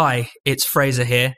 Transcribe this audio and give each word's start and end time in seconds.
Hi, 0.00 0.28
it's 0.44 0.64
Fraser 0.64 1.02
here. 1.02 1.34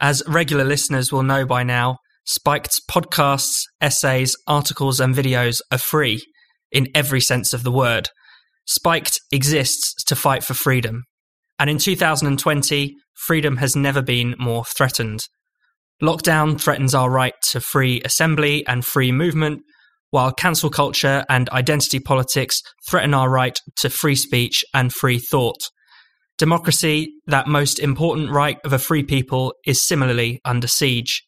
As 0.00 0.22
regular 0.28 0.62
listeners 0.62 1.10
will 1.10 1.24
know 1.24 1.44
by 1.44 1.64
now, 1.64 1.96
Spiked's 2.24 2.80
podcasts, 2.88 3.62
essays, 3.80 4.36
articles, 4.46 5.00
and 5.00 5.12
videos 5.12 5.60
are 5.72 5.78
free 5.78 6.24
in 6.70 6.86
every 6.94 7.20
sense 7.20 7.52
of 7.52 7.64
the 7.64 7.72
word. 7.72 8.10
Spiked 8.64 9.18
exists 9.32 10.04
to 10.04 10.14
fight 10.14 10.44
for 10.44 10.54
freedom. 10.54 11.02
And 11.58 11.68
in 11.68 11.78
2020, 11.78 12.94
freedom 13.26 13.56
has 13.56 13.74
never 13.74 14.02
been 14.02 14.36
more 14.38 14.64
threatened. 14.64 15.24
Lockdown 16.00 16.60
threatens 16.60 16.94
our 16.94 17.10
right 17.10 17.34
to 17.50 17.60
free 17.60 18.02
assembly 18.04 18.64
and 18.68 18.84
free 18.84 19.10
movement, 19.10 19.62
while 20.10 20.30
cancel 20.30 20.70
culture 20.70 21.24
and 21.28 21.48
identity 21.48 21.98
politics 21.98 22.60
threaten 22.88 23.14
our 23.14 23.28
right 23.28 23.58
to 23.78 23.90
free 23.90 24.14
speech 24.14 24.64
and 24.72 24.92
free 24.92 25.18
thought. 25.18 25.58
Democracy, 26.38 27.14
that 27.26 27.48
most 27.48 27.78
important 27.78 28.30
right 28.30 28.58
of 28.64 28.72
a 28.72 28.78
free 28.78 29.02
people, 29.02 29.54
is 29.66 29.82
similarly 29.82 30.40
under 30.44 30.66
siege. 30.66 31.26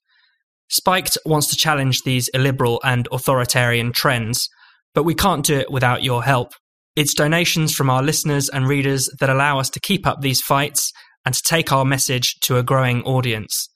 Spiked 0.68 1.16
wants 1.24 1.46
to 1.48 1.56
challenge 1.56 2.02
these 2.02 2.28
illiberal 2.28 2.80
and 2.84 3.08
authoritarian 3.10 3.92
trends, 3.92 4.50
but 4.94 5.04
we 5.04 5.14
can't 5.14 5.46
do 5.46 5.56
it 5.56 5.70
without 5.70 6.02
your 6.02 6.22
help. 6.22 6.52
It's 6.94 7.14
donations 7.14 7.74
from 7.74 7.88
our 7.88 8.02
listeners 8.02 8.48
and 8.48 8.68
readers 8.68 9.08
that 9.20 9.30
allow 9.30 9.58
us 9.58 9.70
to 9.70 9.80
keep 9.80 10.06
up 10.06 10.20
these 10.20 10.42
fights 10.42 10.92
and 11.24 11.34
to 11.34 11.42
take 11.42 11.72
our 11.72 11.84
message 11.84 12.34
to 12.40 12.58
a 12.58 12.62
growing 12.62 13.02
audience. 13.04 13.68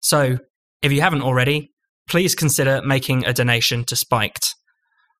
So, 0.00 0.38
if 0.82 0.90
you 0.90 1.00
haven't 1.00 1.22
already, 1.22 1.70
please 2.08 2.34
consider 2.34 2.82
making 2.84 3.24
a 3.24 3.32
donation 3.32 3.84
to 3.84 3.96
Spiked. 3.96 4.54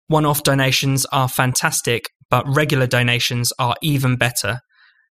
One 0.08 0.26
off 0.26 0.42
donations 0.42 1.06
are 1.06 1.28
fantastic, 1.28 2.06
but 2.28 2.44
regular 2.46 2.86
donations 2.86 3.52
are 3.58 3.76
even 3.82 4.16
better. 4.16 4.60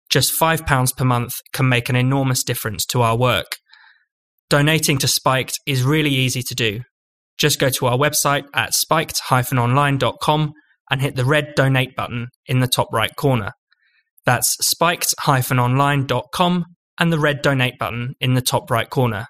Just 0.09 0.39
£5 0.39 0.95
per 0.95 1.05
month 1.05 1.33
can 1.53 1.67
make 1.67 1.89
an 1.89 1.95
enormous 1.95 2.43
difference 2.43 2.85
to 2.87 3.01
our 3.01 3.17
work. 3.17 3.57
Donating 4.49 4.97
to 4.99 5.07
Spiked 5.07 5.57
is 5.65 5.83
really 5.83 6.11
easy 6.11 6.43
to 6.43 6.53
do. 6.53 6.81
Just 7.37 7.59
go 7.59 7.69
to 7.69 7.87
our 7.87 7.97
website 7.97 8.45
at 8.53 8.73
spiked-online.com 8.73 10.53
and 10.91 11.01
hit 11.01 11.15
the 11.15 11.25
red 11.25 11.55
donate 11.55 11.95
button 11.95 12.27
in 12.45 12.59
the 12.59 12.67
top 12.67 12.93
right 12.93 13.15
corner. 13.15 13.53
That's 14.25 14.55
spiked-online.com 14.61 16.65
and 16.99 17.11
the 17.11 17.19
red 17.19 17.41
donate 17.41 17.79
button 17.79 18.13
in 18.21 18.35
the 18.35 18.41
top 18.41 18.69
right 18.69 18.89
corner. 18.89 19.25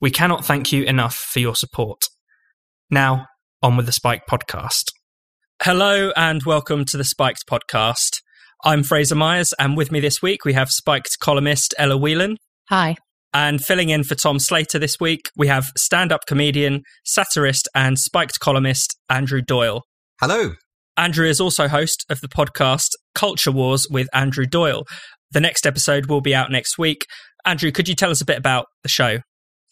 We 0.00 0.10
cannot 0.10 0.44
thank 0.44 0.72
you 0.72 0.82
enough 0.82 1.14
for 1.14 1.38
your 1.38 1.54
support. 1.54 2.02
Now, 2.90 3.26
on 3.62 3.76
with 3.76 3.86
the 3.86 3.92
Spiked 3.92 4.28
podcast. 4.28 4.90
Hello 5.62 6.10
and 6.16 6.42
welcome 6.42 6.84
to 6.86 6.96
the 6.96 7.04
Spiked 7.04 7.44
podcast. 7.48 8.22
I'm 8.64 8.82
Fraser 8.82 9.14
Myers, 9.14 9.52
and 9.58 9.76
with 9.76 9.92
me 9.92 10.00
this 10.00 10.22
week 10.22 10.44
we 10.44 10.54
have 10.54 10.70
Spiked 10.70 11.18
columnist 11.20 11.74
Ella 11.78 11.96
Whelan. 11.96 12.38
Hi. 12.68 12.96
And 13.34 13.62
filling 13.62 13.90
in 13.90 14.02
for 14.02 14.14
Tom 14.14 14.38
Slater 14.38 14.78
this 14.78 14.98
week, 14.98 15.20
we 15.36 15.46
have 15.48 15.66
stand 15.76 16.10
up 16.10 16.22
comedian, 16.26 16.82
satirist, 17.04 17.68
and 17.74 17.98
Spiked 17.98 18.40
columnist 18.40 18.96
Andrew 19.10 19.42
Doyle. 19.42 19.82
Hello. 20.20 20.52
Andrew 20.96 21.28
is 21.28 21.40
also 21.40 21.68
host 21.68 22.06
of 22.08 22.22
the 22.22 22.28
podcast 22.28 22.88
Culture 23.14 23.52
Wars 23.52 23.86
with 23.90 24.08
Andrew 24.14 24.46
Doyle. 24.46 24.84
The 25.32 25.40
next 25.40 25.66
episode 25.66 26.06
will 26.06 26.22
be 26.22 26.34
out 26.34 26.50
next 26.50 26.78
week. 26.78 27.04
Andrew, 27.44 27.70
could 27.70 27.88
you 27.88 27.94
tell 27.94 28.10
us 28.10 28.22
a 28.22 28.24
bit 28.24 28.38
about 28.38 28.66
the 28.82 28.88
show? 28.88 29.18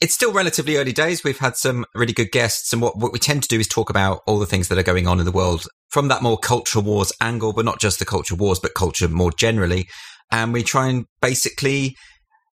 It's 0.04 0.12
still 0.12 0.34
relatively 0.34 0.76
early 0.76 0.92
days. 0.92 1.24
We've 1.24 1.38
had 1.38 1.56
some 1.56 1.86
really 1.94 2.12
good 2.12 2.30
guests, 2.30 2.74
and 2.74 2.82
what, 2.82 2.98
what 2.98 3.10
we 3.10 3.18
tend 3.18 3.42
to 3.44 3.48
do 3.48 3.58
is 3.58 3.66
talk 3.66 3.88
about 3.88 4.20
all 4.26 4.38
the 4.38 4.44
things 4.44 4.68
that 4.68 4.76
are 4.76 4.82
going 4.82 5.08
on 5.08 5.18
in 5.18 5.24
the 5.24 5.32
world 5.32 5.66
from 5.88 6.08
that 6.08 6.20
more 6.20 6.36
culture 6.36 6.80
wars 6.80 7.10
angle, 7.22 7.54
but 7.54 7.64
not 7.64 7.80
just 7.80 8.00
the 8.00 8.04
culture 8.04 8.34
wars, 8.34 8.60
but 8.60 8.74
culture 8.74 9.08
more 9.08 9.32
generally. 9.32 9.88
And 10.30 10.52
we 10.52 10.62
try 10.62 10.88
and 10.88 11.06
basically 11.22 11.96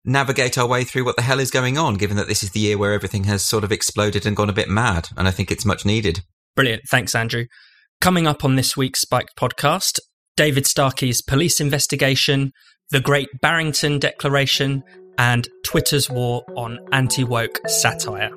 navigate 0.04 0.58
our 0.58 0.66
way 0.66 0.84
through 0.84 1.06
what 1.06 1.16
the 1.16 1.22
hell 1.22 1.40
is 1.40 1.50
going 1.50 1.78
on, 1.78 1.94
given 1.94 2.18
that 2.18 2.28
this 2.28 2.42
is 2.42 2.50
the 2.50 2.60
year 2.60 2.76
where 2.76 2.92
everything 2.92 3.24
has 3.24 3.42
sort 3.44 3.64
of 3.64 3.72
exploded 3.72 4.26
and 4.26 4.36
gone 4.36 4.50
a 4.50 4.52
bit 4.52 4.68
mad. 4.68 5.08
And 5.16 5.26
I 5.26 5.30
think 5.30 5.50
it's 5.50 5.64
much 5.64 5.86
needed. 5.86 6.20
Brilliant. 6.54 6.82
Thanks, 6.90 7.14
Andrew. 7.14 7.46
Coming 8.02 8.26
up 8.26 8.44
on 8.44 8.56
this 8.56 8.76
week's 8.76 9.00
Spiked 9.00 9.36
podcast, 9.38 10.00
David 10.36 10.64
Starkey's 10.66 11.22
police 11.22 11.62
investigation, 11.62 12.52
the 12.90 13.00
Great 13.00 13.30
Barrington 13.40 13.98
Declaration, 13.98 14.82
and 15.18 15.48
Twitter's 15.64 16.08
war 16.08 16.44
on 16.56 16.78
anti 16.92 17.24
woke 17.24 17.60
satire. 17.66 18.30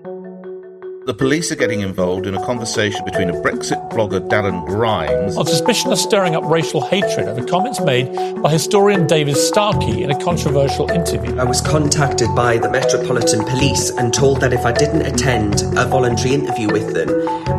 The 1.07 1.15
police 1.15 1.51
are 1.51 1.55
getting 1.55 1.81
involved 1.81 2.27
in 2.27 2.35
a 2.35 2.45
conversation 2.45 3.03
between 3.05 3.31
a 3.31 3.33
Brexit 3.33 3.89
blogger, 3.89 4.19
Darren 4.29 4.63
Grimes, 4.67 5.35
on 5.35 5.47
suspicion 5.47 5.91
of 5.91 5.97
stirring 5.97 6.35
up 6.35 6.43
racial 6.43 6.79
hatred 6.79 7.27
over 7.27 7.43
comments 7.43 7.81
made 7.81 8.05
by 8.43 8.51
historian 8.51 9.07
David 9.07 9.35
Starkey 9.35 10.03
in 10.03 10.11
a 10.11 10.23
controversial 10.23 10.91
interview. 10.91 11.35
I 11.39 11.43
was 11.43 11.59
contacted 11.59 12.27
by 12.35 12.59
the 12.59 12.69
Metropolitan 12.69 13.43
Police 13.45 13.89
and 13.89 14.13
told 14.13 14.41
that 14.41 14.53
if 14.53 14.63
I 14.63 14.71
didn't 14.73 15.01
attend 15.01 15.63
a 15.75 15.87
voluntary 15.87 16.35
interview 16.35 16.71
with 16.71 16.93
them, 16.93 17.09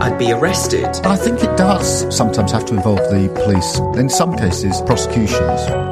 I'd 0.01 0.21
be 0.21 0.31
arrested. 0.31 0.87
I 1.05 1.17
think 1.17 1.43
it 1.43 1.57
does 1.57 2.17
sometimes 2.17 2.53
have 2.53 2.65
to 2.67 2.75
involve 2.77 3.01
the 3.11 3.29
police, 3.43 3.79
in 4.01 4.09
some 4.09 4.37
cases, 4.37 4.81
prosecutions. 4.83 5.92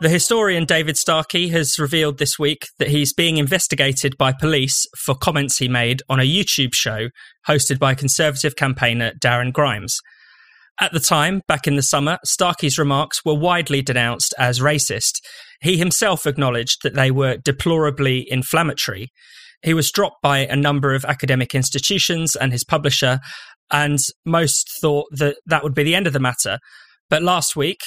The 0.00 0.08
historian 0.08 0.64
David 0.64 0.96
Starkey 0.96 1.48
has 1.48 1.76
revealed 1.76 2.18
this 2.18 2.38
week 2.38 2.68
that 2.78 2.86
he's 2.86 3.12
being 3.12 3.36
investigated 3.36 4.16
by 4.16 4.32
police 4.32 4.86
for 4.96 5.16
comments 5.16 5.58
he 5.58 5.66
made 5.66 6.02
on 6.08 6.20
a 6.20 6.22
YouTube 6.22 6.72
show 6.72 7.08
hosted 7.48 7.80
by 7.80 7.96
Conservative 7.96 8.54
campaigner 8.54 9.10
Darren 9.20 9.52
Grimes. 9.52 9.98
At 10.80 10.92
the 10.92 11.00
time, 11.00 11.42
back 11.48 11.66
in 11.66 11.74
the 11.74 11.82
summer, 11.82 12.18
Starkey's 12.24 12.78
remarks 12.78 13.24
were 13.24 13.34
widely 13.34 13.82
denounced 13.82 14.32
as 14.38 14.60
racist. 14.60 15.14
He 15.60 15.76
himself 15.76 16.26
acknowledged 16.26 16.84
that 16.84 16.94
they 16.94 17.10
were 17.10 17.36
deplorably 17.36 18.24
inflammatory. 18.30 19.08
He 19.62 19.74
was 19.74 19.90
dropped 19.90 20.22
by 20.22 20.38
a 20.38 20.54
number 20.54 20.94
of 20.94 21.04
academic 21.04 21.56
institutions 21.56 22.36
and 22.36 22.52
his 22.52 22.62
publisher, 22.62 23.18
and 23.72 23.98
most 24.24 24.70
thought 24.80 25.08
that 25.10 25.38
that 25.46 25.64
would 25.64 25.74
be 25.74 25.82
the 25.82 25.96
end 25.96 26.06
of 26.06 26.12
the 26.12 26.20
matter. 26.20 26.60
But 27.10 27.24
last 27.24 27.56
week, 27.56 27.80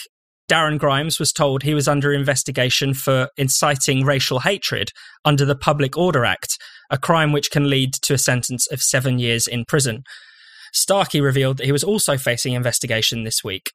Darren 0.51 0.78
Grimes 0.78 1.17
was 1.17 1.31
told 1.31 1.63
he 1.63 1.73
was 1.73 1.88
under 1.88 2.12
investigation 2.12 2.94
for 2.94 3.29
inciting 3.38 4.03
racial 4.03 4.39
hatred 4.39 4.91
under 5.23 5.45
the 5.45 5.56
Public 5.56 5.97
Order 5.97 6.25
Act, 6.25 6.57
a 6.89 6.97
crime 6.97 7.31
which 7.31 7.51
can 7.51 7.69
lead 7.69 7.94
to 7.94 8.13
a 8.13 8.17
sentence 8.17 8.67
of 8.69 8.81
seven 8.81 9.17
years 9.17 9.47
in 9.47 9.63
prison. 9.63 10.03
Starkey 10.73 11.22
revealed 11.22 11.56
that 11.56 11.66
he 11.66 11.72
was 11.72 11.85
also 11.85 12.17
facing 12.17 12.51
investigation 12.51 13.23
this 13.23 13.45
week. 13.45 13.72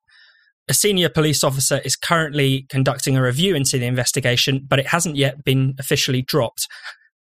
A 0.69 0.75
senior 0.75 1.09
police 1.09 1.43
officer 1.43 1.81
is 1.83 1.97
currently 1.97 2.67
conducting 2.69 3.17
a 3.17 3.23
review 3.23 3.55
into 3.55 3.79
the 3.79 3.87
investigation, 3.87 4.67
but 4.69 4.79
it 4.79 4.89
hasn't 4.89 5.17
yet 5.17 5.45
been 5.45 5.77
officially 5.79 6.21
dropped. 6.21 6.69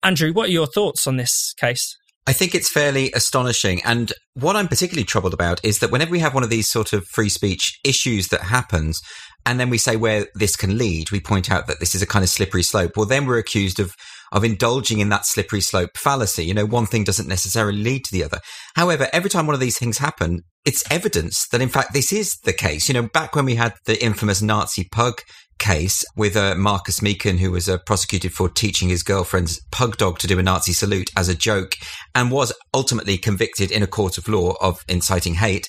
Andrew, 0.03 0.33
what 0.33 0.49
are 0.49 0.53
your 0.53 0.67
thoughts 0.67 1.07
on 1.07 1.19
this 1.19 1.53
case? 1.59 1.99
I 2.27 2.33
think 2.33 2.55
it's 2.55 2.71
fairly 2.71 3.13
astonishing. 3.13 3.83
And 3.85 4.11
what 4.33 4.57
I'm 4.57 4.69
particularly 4.69 5.05
troubled 5.05 5.35
about 5.35 5.63
is 5.63 5.81
that 5.81 5.91
whenever 5.91 6.11
we 6.11 6.21
have 6.21 6.33
one 6.33 6.43
of 6.43 6.49
these 6.49 6.69
sort 6.69 6.95
of 6.95 7.07
free 7.07 7.29
speech 7.29 7.79
issues 7.85 8.29
that 8.29 8.41
happens, 8.41 9.03
and 9.47 9.61
then 9.61 9.71
we 9.71 9.79
say 9.79 9.97
where 9.97 10.27
this 10.35 10.57
can 10.57 10.79
lead, 10.79 11.11
we 11.11 11.21
point 11.21 11.51
out 11.51 11.67
that 11.67 11.81
this 11.81 11.95
is 11.95 12.03
a 12.03 12.07
kind 12.07 12.23
of 12.23 12.29
slippery 12.29 12.63
slope. 12.63 12.93
Well, 12.97 13.07
then 13.07 13.27
we're 13.27 13.39
accused 13.39 13.81
of 13.81 13.95
of 14.33 14.43
indulging 14.43 14.99
in 14.99 15.11
that 15.11 15.25
slippery 15.25 15.61
slope 15.61 15.97
fallacy. 15.97 16.45
You 16.45 16.55
know, 16.55 16.67
one 16.67 16.87
thing 16.87 17.05
doesn't 17.05 17.29
necessarily 17.29 17.79
lead 17.79 18.05
to 18.05 18.13
the 18.13 18.25
other. 18.25 18.41
However, 18.75 19.09
every 19.13 19.31
time 19.31 19.47
one 19.47 19.55
of 19.55 19.61
these 19.61 19.79
things 19.79 19.99
happen, 19.99 20.43
it's 20.65 20.83
evidence 20.91 21.47
that 21.49 21.63
in 21.63 21.69
fact 21.69 21.93
this 21.93 22.13
is 22.13 22.37
the 22.45 22.53
case. 22.53 22.89
You 22.89 22.95
know, 22.95 23.09
back 23.13 23.37
when 23.37 23.45
we 23.45 23.55
had 23.55 23.75
the 23.87 24.03
infamous 24.03 24.43
Nazi 24.43 24.89
pug 24.91 25.21
case 25.59 26.05
with 26.17 26.37
uh, 26.37 26.57
Marcus 26.57 26.99
Meechan, 26.99 27.39
who 27.39 27.53
was 27.53 27.69
uh, 27.69 27.79
prosecuted 27.87 28.33
for 28.33 28.49
teaching 28.49 28.89
his 28.89 29.05
girlfriend's 29.05 29.61
pug 29.71 29.97
dog 29.97 30.19
to 30.19 30.27
do 30.27 30.39
a 30.39 30.43
Nazi 30.43 30.73
salute 30.73 31.11
as 31.17 31.29
a 31.29 31.35
joke 31.35 31.77
and 32.15 32.31
was 32.31 32.53
ultimately 32.73 33.17
convicted 33.19 33.71
in 33.71 33.83
a 33.83 33.87
court 33.87 34.19
of 34.19 34.27
law 34.27 34.55
of 34.61 34.85
inciting 34.89 35.35
hate 35.35 35.69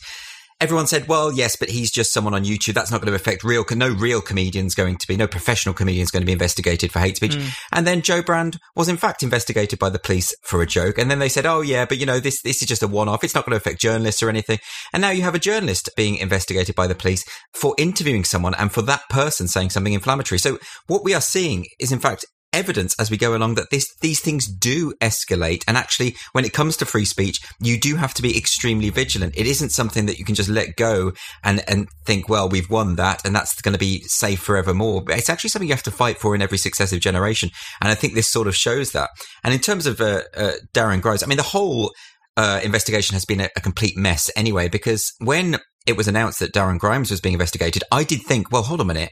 everyone 0.62 0.88
said, 0.88 1.08
well, 1.08 1.32
yes, 1.32 1.56
but 1.56 1.70
he's 1.70 1.92
just 1.92 2.14
someone 2.14 2.34
on 2.34 2.46
YouTube. 2.46 2.74
That's 2.74 2.92
not 2.92 3.02
going 3.02 3.12
to 3.12 3.16
affect 3.16 3.44
real, 3.44 3.66
no 3.72 3.90
real 3.90 4.22
comedian's 4.22 4.74
going 4.76 4.98
to 4.98 5.08
be, 5.08 5.18
no 5.18 5.28
professional 5.28 5.76
comedian's 5.76 6.12
going 6.12 6.22
to 6.22 6.26
be 6.26 6.32
investigated 6.32 6.92
for 6.92 7.00
hate 7.00 7.18
speech. 7.18 7.36
Mm. 7.36 7.54
And 7.74 7.88
then 7.88 8.02
Jo 8.02 8.22
Brand 8.22 8.58
was 8.76 8.88
in 8.88 8.98
fact 8.98 9.24
investigated 9.24 9.80
by 9.80 9.90
the 9.90 10.00
police 10.00 10.34
for 10.44 10.62
a 10.62 10.66
joke. 10.66 10.98
And 10.98 11.12
then 11.12 11.20
they 11.20 11.30
said, 11.30 11.46
oh 11.46 11.62
yeah, 11.62 11.86
but 11.86 11.98
you 11.98 12.06
know, 12.06 12.20
this, 12.20 12.42
this 12.42 12.62
is 12.62 12.68
just 12.68 12.84
a 12.84 12.88
one 12.88 13.10
off. 13.10 13.24
It's 13.24 13.36
not 13.36 13.46
going 13.46 13.52
to 13.52 13.58
affect 13.58 13.82
journalists 13.82 14.24
or 14.24 14.30
anything. 14.30 14.60
And 14.94 15.02
now 15.02 15.10
you 15.10 15.24
have 15.24 15.36
a 15.36 15.40
journalist 15.40 15.90
being 15.98 16.16
investigated 16.18 16.76
by 16.76 16.88
the 16.88 16.96
police 16.96 17.26
for 17.54 17.76
interviewing 17.78 18.24
someone 18.24 18.56
and 18.56 18.72
for 18.72 18.82
that 18.84 19.02
person 19.10 19.48
saying 19.48 19.72
something 19.72 19.94
inflammatory. 19.94 20.40
So 20.40 20.58
what 20.88 21.04
we 21.04 21.14
are 21.14 21.22
seeing 21.22 21.68
is 21.80 21.92
in 21.92 22.00
fact 22.00 22.26
evidence 22.56 22.96
as 23.00 23.12
we 23.12 23.18
go 23.18 23.36
along 23.36 23.56
that 23.56 23.70
this, 23.70 23.94
these 24.02 24.22
things 24.22 24.48
do 24.48 24.94
escalate. 25.02 25.64
And 25.68 25.78
actually, 25.78 26.16
when 26.32 26.46
it 26.46 26.54
comes 26.54 26.78
to 26.78 26.86
free 26.86 27.06
speech, 27.06 27.40
you 27.60 27.80
do 27.80 27.98
have 27.98 28.14
to 28.16 28.22
be 28.22 28.38
extremely 28.38 28.90
vigilant. 28.90 29.38
It 29.38 29.46
isn't 29.46 29.70
something 29.70 30.06
that 30.08 30.18
you 30.18 30.26
can 30.26 30.36
just 30.36 30.50
let 30.50 30.76
go 30.78 31.12
and, 31.44 31.64
and 31.68 31.88
think, 32.06 32.30
well, 32.30 32.50
we've 32.50 32.70
won 32.70 32.96
that 32.96 33.26
and 33.26 33.36
that's 33.36 33.62
going 33.62 33.74
to 33.74 33.80
be 33.80 34.02
safe 34.04 34.40
forevermore. 34.40 35.04
But 35.04 35.18
it's 35.18 35.30
actually 35.30 35.50
something 35.50 35.68
you 35.68 35.76
have 35.76 35.84
to 35.84 35.92
fight 35.92 36.18
for 36.18 36.34
in 36.34 36.42
every 36.42 36.58
successive 36.58 37.02
generation. 37.02 37.50
And 37.82 37.92
I 37.92 37.96
think 37.96 38.14
this 38.14 38.30
sort 38.30 38.48
of 38.48 38.56
shows 38.56 38.92
that. 38.92 39.10
And 39.44 39.54
in 39.54 39.60
terms 39.60 39.86
of 39.86 40.00
uh, 40.00 40.22
uh, 40.36 40.54
Darren 40.74 41.02
Grimes, 41.02 41.24
I 41.24 41.28
mean, 41.28 41.38
the 41.38 41.44
whole 41.44 41.92
uh, 42.38 42.62
investigation 42.64 43.14
has 43.14 43.26
been 43.26 43.42
a, 43.42 43.50
a 43.56 43.62
complete 43.62 43.98
mess 43.98 44.32
anyway, 44.36 44.70
because 44.70 45.14
when 45.20 45.58
it 45.86 45.96
was 45.96 46.08
announced 46.08 46.40
that 46.40 46.54
Darren 46.54 46.80
Grimes 46.80 47.12
was 47.12 47.22
being 47.22 47.34
investigated, 47.34 47.84
I 47.92 48.04
did 48.04 48.22
think, 48.24 48.52
well, 48.52 48.64
hold 48.64 48.82
on 48.82 48.90
a 48.90 48.94
minute 48.94 49.12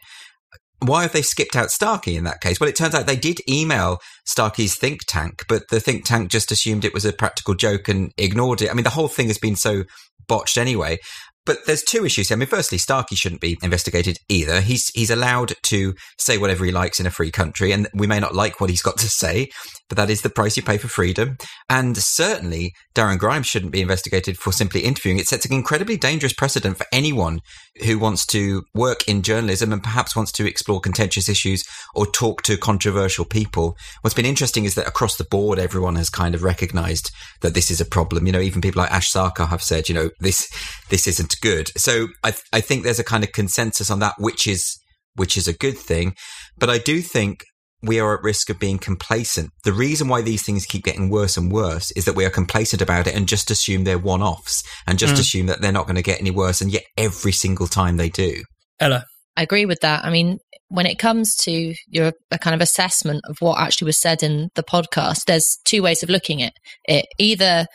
why 0.87 1.03
have 1.03 1.11
they 1.11 1.21
skipped 1.21 1.55
out 1.55 1.71
Starkey 1.71 2.15
in 2.15 2.23
that 2.23 2.41
case? 2.41 2.59
Well, 2.59 2.69
it 2.69 2.75
turns 2.75 2.95
out 2.95 3.07
they 3.07 3.15
did 3.15 3.39
email 3.49 3.99
Starkey's 4.25 4.75
think 4.75 5.01
tank, 5.07 5.43
but 5.47 5.63
the 5.69 5.79
think 5.79 6.05
tank 6.05 6.29
just 6.29 6.51
assumed 6.51 6.85
it 6.85 6.93
was 6.93 7.05
a 7.05 7.13
practical 7.13 7.55
joke 7.55 7.87
and 7.87 8.11
ignored 8.17 8.61
it. 8.61 8.69
I 8.69 8.73
mean, 8.73 8.83
the 8.83 8.89
whole 8.89 9.07
thing 9.07 9.27
has 9.27 9.37
been 9.37 9.55
so 9.55 9.83
botched 10.27 10.57
anyway. 10.57 10.99
But 11.45 11.65
there's 11.65 11.83
two 11.83 12.05
issues 12.05 12.29
here. 12.29 12.37
I 12.37 12.39
mean, 12.39 12.47
firstly, 12.47 12.77
Starkey 12.77 13.15
shouldn't 13.15 13.41
be 13.41 13.57
investigated 13.61 14.17
either. 14.29 14.61
He's 14.61 14.87
he's 14.93 15.09
allowed 15.09 15.53
to 15.63 15.93
say 16.17 16.37
whatever 16.37 16.63
he 16.63 16.71
likes 16.71 17.01
in 17.01 17.05
a 17.05 17.11
free 17.11 17.31
country, 17.31 17.73
and 17.73 17.89
we 17.93 18.07
may 18.07 18.19
not 18.21 18.33
like 18.33 18.61
what 18.61 18.69
he's 18.69 18.81
got 18.81 18.97
to 18.99 19.09
say, 19.09 19.49
but 19.93 20.07
that 20.07 20.11
is 20.11 20.23
the 20.23 20.29
price 20.29 20.57
you 20.57 20.63
pay 20.63 20.79
for 20.79 20.87
freedom. 20.87 21.37
And 21.69 21.95
certainly, 21.95 22.73
Darren 22.95 23.19
Grimes 23.19 23.45
shouldn't 23.45 23.71
be 23.71 23.81
investigated 23.81 24.39
for 24.39 24.51
simply 24.51 24.81
interviewing. 24.81 25.19
It 25.19 25.27
sets 25.27 25.45
an 25.45 25.53
incredibly 25.53 25.97
dangerous 25.97 26.33
precedent 26.33 26.77
for 26.77 26.87
anyone 26.91 27.41
who 27.85 27.99
wants 27.99 28.25
to 28.27 28.63
work 28.73 29.07
in 29.07 29.21
journalism 29.21 29.71
and 29.71 29.83
perhaps 29.83 30.15
wants 30.15 30.31
to 30.31 30.47
explore 30.47 30.81
contentious 30.81 31.29
issues 31.29 31.63
or 31.93 32.07
talk 32.07 32.41
to 32.41 32.57
controversial 32.57 33.23
people. 33.23 33.77
What's 34.01 34.15
been 34.15 34.25
interesting 34.25 34.65
is 34.65 34.73
that 34.73 34.87
across 34.87 35.17
the 35.17 35.25
board, 35.25 35.59
everyone 35.59 35.95
has 35.97 36.09
kind 36.09 36.33
of 36.33 36.41
recognized 36.41 37.11
that 37.41 37.53
this 37.53 37.69
is 37.69 37.79
a 37.79 37.85
problem. 37.85 38.25
You 38.25 38.31
know, 38.31 38.41
even 38.41 38.61
people 38.61 38.81
like 38.81 38.91
Ash 38.91 39.11
Sarkar 39.11 39.49
have 39.49 39.61
said, 39.61 39.89
you 39.89 39.93
know, 39.93 40.09
this 40.21 40.49
this 40.89 41.05
isn't 41.05 41.35
good. 41.39 41.69
So 41.77 42.07
I 42.23 42.33
I 42.51 42.61
think 42.61 42.81
there's 42.81 42.97
a 42.97 43.03
kind 43.03 43.23
of 43.23 43.31
consensus 43.31 43.91
on 43.91 43.99
that, 43.99 44.15
which 44.17 44.47
is 44.47 44.79
which 45.13 45.37
is 45.37 45.47
a 45.47 45.53
good 45.53 45.77
thing. 45.77 46.15
But 46.57 46.71
I 46.71 46.79
do 46.79 47.03
think 47.03 47.45
we 47.83 47.99
are 47.99 48.17
at 48.17 48.23
risk 48.23 48.49
of 48.49 48.59
being 48.59 48.79
complacent. 48.79 49.51
The 49.63 49.73
reason 49.73 50.07
why 50.07 50.21
these 50.21 50.43
things 50.43 50.65
keep 50.65 50.83
getting 50.83 51.09
worse 51.09 51.37
and 51.37 51.51
worse 51.51 51.91
is 51.91 52.05
that 52.05 52.15
we 52.15 52.25
are 52.25 52.29
complacent 52.29 52.81
about 52.81 53.07
it 53.07 53.15
and 53.15 53.27
just 53.27 53.51
assume 53.51 53.83
they're 53.83 53.97
one 53.97 54.21
offs 54.21 54.63
and 54.87 54.97
just 54.97 55.15
mm. 55.15 55.19
assume 55.19 55.45
that 55.47 55.61
they're 55.61 55.71
not 55.71 55.85
going 55.85 55.97
to 55.97 56.01
get 56.01 56.19
any 56.19 56.31
worse. 56.31 56.61
And 56.61 56.71
yet 56.71 56.83
every 56.97 57.33
single 57.33 57.67
time 57.67 57.97
they 57.97 58.09
do. 58.09 58.43
Ella. 58.79 59.05
I 59.35 59.41
agree 59.41 59.65
with 59.65 59.79
that. 59.81 60.05
I 60.05 60.11
mean, 60.11 60.37
when 60.69 60.85
it 60.85 60.99
comes 60.99 61.35
to 61.35 61.73
your 61.87 62.13
a 62.31 62.37
kind 62.37 62.55
of 62.55 62.61
assessment 62.61 63.21
of 63.29 63.37
what 63.39 63.59
actually 63.59 63.87
was 63.87 63.99
said 63.99 64.23
in 64.23 64.49
the 64.55 64.63
podcast, 64.63 65.25
there's 65.25 65.57
two 65.65 65.81
ways 65.83 66.03
of 66.03 66.09
looking 66.09 66.41
at 66.41 66.53
it. 66.85 67.05
Either 67.19 67.65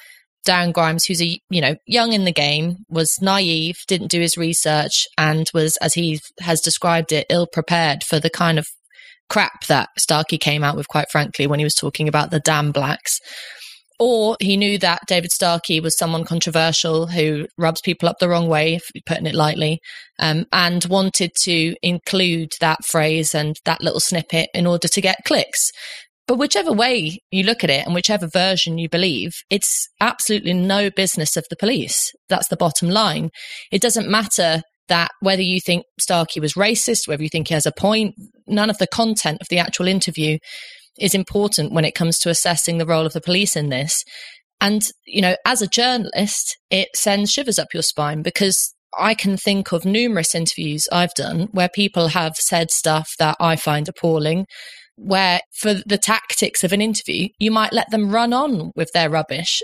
Darren 0.47 0.73
Grimes, 0.73 1.05
who's 1.05 1.23
a 1.23 1.39
you 1.51 1.61
know 1.61 1.77
young 1.87 2.13
in 2.13 2.25
the 2.25 2.33
game, 2.33 2.77
was 2.89 3.21
naive, 3.21 3.79
didn't 3.87 4.11
do 4.11 4.21
his 4.21 4.37
research, 4.37 5.07
and 5.17 5.49
was, 5.53 5.77
as 5.79 5.95
he 5.95 6.21
has 6.41 6.61
described 6.61 7.13
it, 7.13 7.27
ill 7.29 7.47
prepared 7.47 8.03
for 8.03 8.19
the 8.19 8.31
kind 8.31 8.59
of 8.59 8.67
crap 9.29 9.67
that 9.67 9.91
Starkey 9.99 10.39
came 10.39 10.65
out 10.65 10.77
with, 10.77 10.89
quite 10.89 11.11
frankly, 11.11 11.47
when 11.47 11.59
he 11.59 11.65
was 11.65 11.75
talking 11.75 12.09
about 12.09 12.31
the 12.31 12.41
damn 12.41 12.73
blacks. 12.73 13.21
Or 14.01 14.37
he 14.41 14.57
knew 14.57 14.79
that 14.79 15.03
David 15.09 15.33
Starkey 15.33 15.81
was 15.81 15.99
someone 15.99 16.25
controversial 16.25 17.09
who 17.09 17.49
rubs 17.59 17.81
people 17.81 18.09
up 18.09 18.19
the 18.21 18.29
wrong 18.29 18.47
way, 18.47 18.79
putting 19.07 19.27
it 19.27 19.35
lightly, 19.35 19.81
um, 20.21 20.47
and 20.53 20.85
wanted 20.85 21.33
to 21.43 21.75
include 21.83 22.53
that 22.61 22.85
phrase 22.85 23.35
and 23.35 23.57
that 23.65 23.81
little 23.81 23.99
snippet 23.99 24.51
in 24.55 24.67
order 24.67 24.87
to 24.87 25.01
get 25.01 25.25
clicks. 25.25 25.73
But 26.29 26.37
whichever 26.37 26.73
way 26.73 27.19
you 27.33 27.43
look 27.43 27.65
at 27.65 27.71
it 27.71 27.87
and 27.87 27.95
whichever 27.95 28.29
version 28.29 28.79
you 28.79 28.89
believe, 28.89 29.33
it's 29.51 29.89
absolutely 29.99 30.53
no 30.53 30.91
business 30.91 31.37
of 31.37 31.47
the 31.49 31.57
police. 31.57 32.13
That's 32.29 32.49
the 32.49 32.57
bottom 32.57 32.91
line. 32.91 33.31
It 33.73 33.81
doesn't 33.81 34.11
matter 34.11 34.61
that 34.89 35.11
whether 35.21 35.43
you 35.43 35.61
think 35.61 35.85
Starkey 36.01 36.41
was 36.41 36.55
racist, 36.55 37.07
whether 37.07 37.23
you 37.23 37.29
think 37.29 37.49
he 37.49 37.55
has 37.55 37.67
a 37.67 37.73
point, 37.73 38.15
none 38.47 38.71
of 38.71 38.79
the 38.79 38.87
content 38.87 39.39
of 39.41 39.49
the 39.49 39.59
actual 39.59 39.89
interview 39.89 40.39
is 40.99 41.15
important 41.15 41.73
when 41.73 41.85
it 41.85 41.95
comes 41.95 42.19
to 42.19 42.31
assessing 42.31 42.79
the 42.79 42.87
role 42.87 43.07
of 43.07 43.13
the 43.13 43.21
police 43.21 43.57
in 43.57 43.69
this. 43.69 44.03
And, 44.61 44.83
you 45.07 45.23
know, 45.23 45.37
as 45.45 45.63
a 45.63 45.69
journalist, 45.69 46.57
it 46.71 46.89
sends 46.95 47.31
shivers 47.31 47.59
up 47.59 47.69
your 47.73 47.83
spine 47.83 48.23
because 48.23 48.75
I 48.99 49.15
can 49.15 49.37
think 49.37 49.73
of 49.73 49.85
numerous 49.85 50.35
interviews 50.35 50.89
I've 50.91 51.15
done 51.15 51.49
where 51.53 51.69
people 51.69 52.09
have 52.09 52.35
said 52.37 52.71
stuff 52.71 53.13
that 53.19 53.37
I 53.39 53.57
find 53.57 53.89
appalling, 53.89 54.47
where 54.97 55.41
for 55.55 55.75
the 55.75 55.99
tactics 55.99 56.65
of 56.65 56.73
an 56.73 56.81
interview, 56.81 57.29
you 57.39 57.51
might 57.51 57.73
let 57.73 57.91
them 57.91 58.11
run 58.11 58.33
on 58.33 58.73
with 58.75 58.91
their 58.93 59.11
rubbish, 59.11 59.63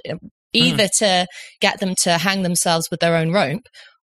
either 0.52 0.84
mm. 0.84 0.98
to 0.98 1.26
get 1.60 1.80
them 1.80 1.94
to 2.02 2.18
hang 2.18 2.42
themselves 2.42 2.88
with 2.90 3.00
their 3.00 3.16
own 3.16 3.32
rope 3.32 3.66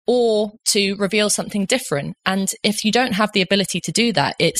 or 0.07 0.51
to 0.67 0.95
reveal 0.95 1.29
something 1.29 1.65
different. 1.65 2.15
And 2.25 2.49
if 2.63 2.83
you 2.83 2.91
don't 2.91 3.13
have 3.13 3.31
the 3.33 3.41
ability 3.41 3.79
to 3.81 3.91
do 3.91 4.11
that, 4.13 4.35
it 4.39 4.55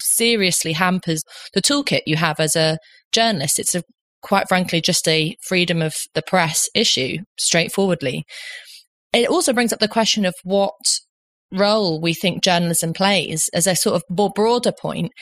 seriously 0.00 0.72
hampers 0.72 1.22
the 1.54 1.62
toolkit 1.62 2.02
you 2.06 2.16
have 2.16 2.40
as 2.40 2.56
a 2.56 2.78
journalist. 3.12 3.58
It's 3.58 3.74
a 3.74 3.82
quite 4.22 4.48
frankly 4.48 4.80
just 4.80 5.06
a 5.06 5.36
freedom 5.46 5.82
of 5.82 5.94
the 6.14 6.22
press 6.22 6.68
issue, 6.74 7.18
straightforwardly. 7.38 8.24
It 9.12 9.28
also 9.28 9.52
brings 9.52 9.72
up 9.72 9.78
the 9.78 9.88
question 9.88 10.24
of 10.24 10.34
what 10.42 10.72
role 11.52 12.00
we 12.00 12.12
think 12.12 12.42
journalism 12.42 12.92
plays 12.92 13.48
as 13.54 13.66
a 13.66 13.76
sort 13.76 13.94
of 13.94 14.02
more 14.10 14.30
broader 14.34 14.72
point 14.72 15.12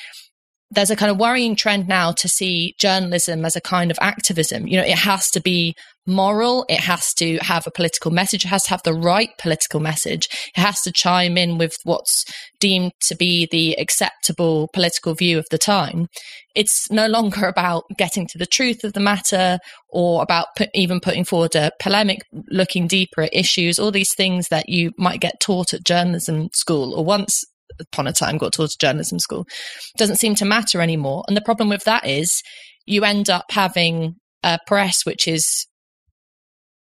there's 0.75 0.91
a 0.91 0.97
kind 0.97 1.11
of 1.11 1.19
worrying 1.19 1.57
trend 1.57 1.89
now 1.89 2.13
to 2.13 2.29
see 2.29 2.75
journalism 2.79 3.45
as 3.45 3.57
a 3.57 3.61
kind 3.61 3.91
of 3.91 3.99
activism. 4.01 4.67
You 4.67 4.79
know, 4.79 4.85
it 4.85 4.99
has 4.99 5.31
to 5.31 5.41
be 5.41 5.75
moral. 6.07 6.67
It 6.69 6.81
has 6.81 7.15
to 7.15 7.39
have 7.39 7.67
a 7.67 7.71
political 7.71 8.11
message. 8.11 8.45
It 8.45 8.49
has 8.49 8.65
to 8.65 8.71
have 8.71 8.83
the 8.83 8.93
right 8.93 9.31
political 9.39 9.81
message. 9.81 10.29
It 10.57 10.61
has 10.61 10.81
to 10.83 10.93
chime 10.93 11.39
in 11.39 11.57
with 11.57 11.77
what's 11.85 12.25
deemed 12.61 12.93
to 13.07 13.17
be 13.17 13.49
the 13.51 13.75
acceptable 13.75 14.69
political 14.75 15.15
view 15.15 15.39
of 15.39 15.47
the 15.51 15.59
time. 15.59 16.09
It's 16.55 16.91
no 16.91 17.07
longer 17.07 17.47
about 17.47 17.85
getting 17.97 18.27
to 18.29 18.39
the 18.39 18.47
truth 18.47 18.85
of 18.85 18.93
the 18.93 19.01
matter 19.01 19.59
or 19.89 20.23
about 20.23 20.49
put, 20.57 20.69
even 20.75 21.01
putting 21.01 21.25
forward 21.25 21.55
a 21.55 21.73
polemic, 21.81 22.21
looking 22.51 22.87
deeper 22.87 23.23
at 23.23 23.35
issues, 23.35 23.79
all 23.79 23.91
these 23.91 24.15
things 24.15 24.49
that 24.49 24.69
you 24.69 24.93
might 24.99 25.21
get 25.21 25.41
taught 25.41 25.73
at 25.73 25.85
journalism 25.85 26.49
school 26.53 26.95
or 26.95 27.05
once 27.05 27.45
upon 27.81 28.07
a 28.07 28.13
time 28.13 28.39
got 28.39 28.53
taught 28.53 28.71
journalism 28.81 29.19
school 29.19 29.47
doesn't 29.97 30.17
seem 30.17 30.35
to 30.37 30.45
matter 30.45 30.81
anymore. 30.81 31.25
And 31.27 31.37
the 31.37 31.43
problem 31.43 31.69
with 31.69 31.85
that 31.85 32.07
is 32.07 32.43
you 32.87 33.05
end 33.05 33.31
up 33.31 33.47
having 33.51 34.17
a 34.43 34.59
press 34.67 35.05
which 35.05 35.27
is 35.27 35.67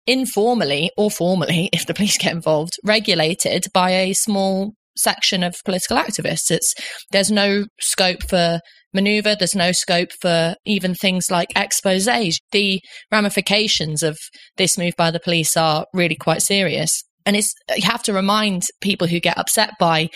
informally 0.06 0.90
or 0.96 1.10
formally, 1.10 1.68
if 1.72 1.86
the 1.86 1.94
police 1.94 2.18
get 2.18 2.32
involved, 2.32 2.74
regulated 2.84 3.64
by 3.72 3.90
a 3.90 4.12
small 4.12 4.74
section 4.96 5.42
of 5.42 5.56
political 5.64 5.96
activists. 5.96 6.50
It's 6.50 6.74
there's 7.10 7.30
no 7.30 7.64
scope 7.80 8.22
for 8.22 8.60
maneuver. 8.92 9.34
There's 9.36 9.54
no 9.54 9.72
scope 9.72 10.10
for 10.20 10.54
even 10.64 10.94
things 10.94 11.30
like 11.30 11.48
exposés. 11.54 12.36
The 12.52 12.80
ramifications 13.10 14.02
of 14.02 14.16
this 14.56 14.78
move 14.78 14.94
by 14.96 15.10
the 15.10 15.20
police 15.20 15.56
are 15.56 15.86
really 15.92 16.16
quite 16.16 16.42
serious. 16.42 17.02
And 17.26 17.36
it's 17.36 17.52
you 17.74 17.88
have 17.88 18.02
to 18.04 18.12
remind 18.12 18.64
people 18.80 19.08
who 19.08 19.18
get 19.18 19.38
upset 19.38 19.72
by 19.80 20.10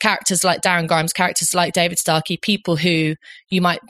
characters 0.00 0.44
like 0.44 0.60
Darren 0.60 0.88
Grimes, 0.88 1.12
characters 1.12 1.54
like 1.54 1.74
David 1.74 1.98
Starkey, 1.98 2.38
people 2.40 2.76
who 2.76 3.14
you 3.50 3.60
might 3.60 3.80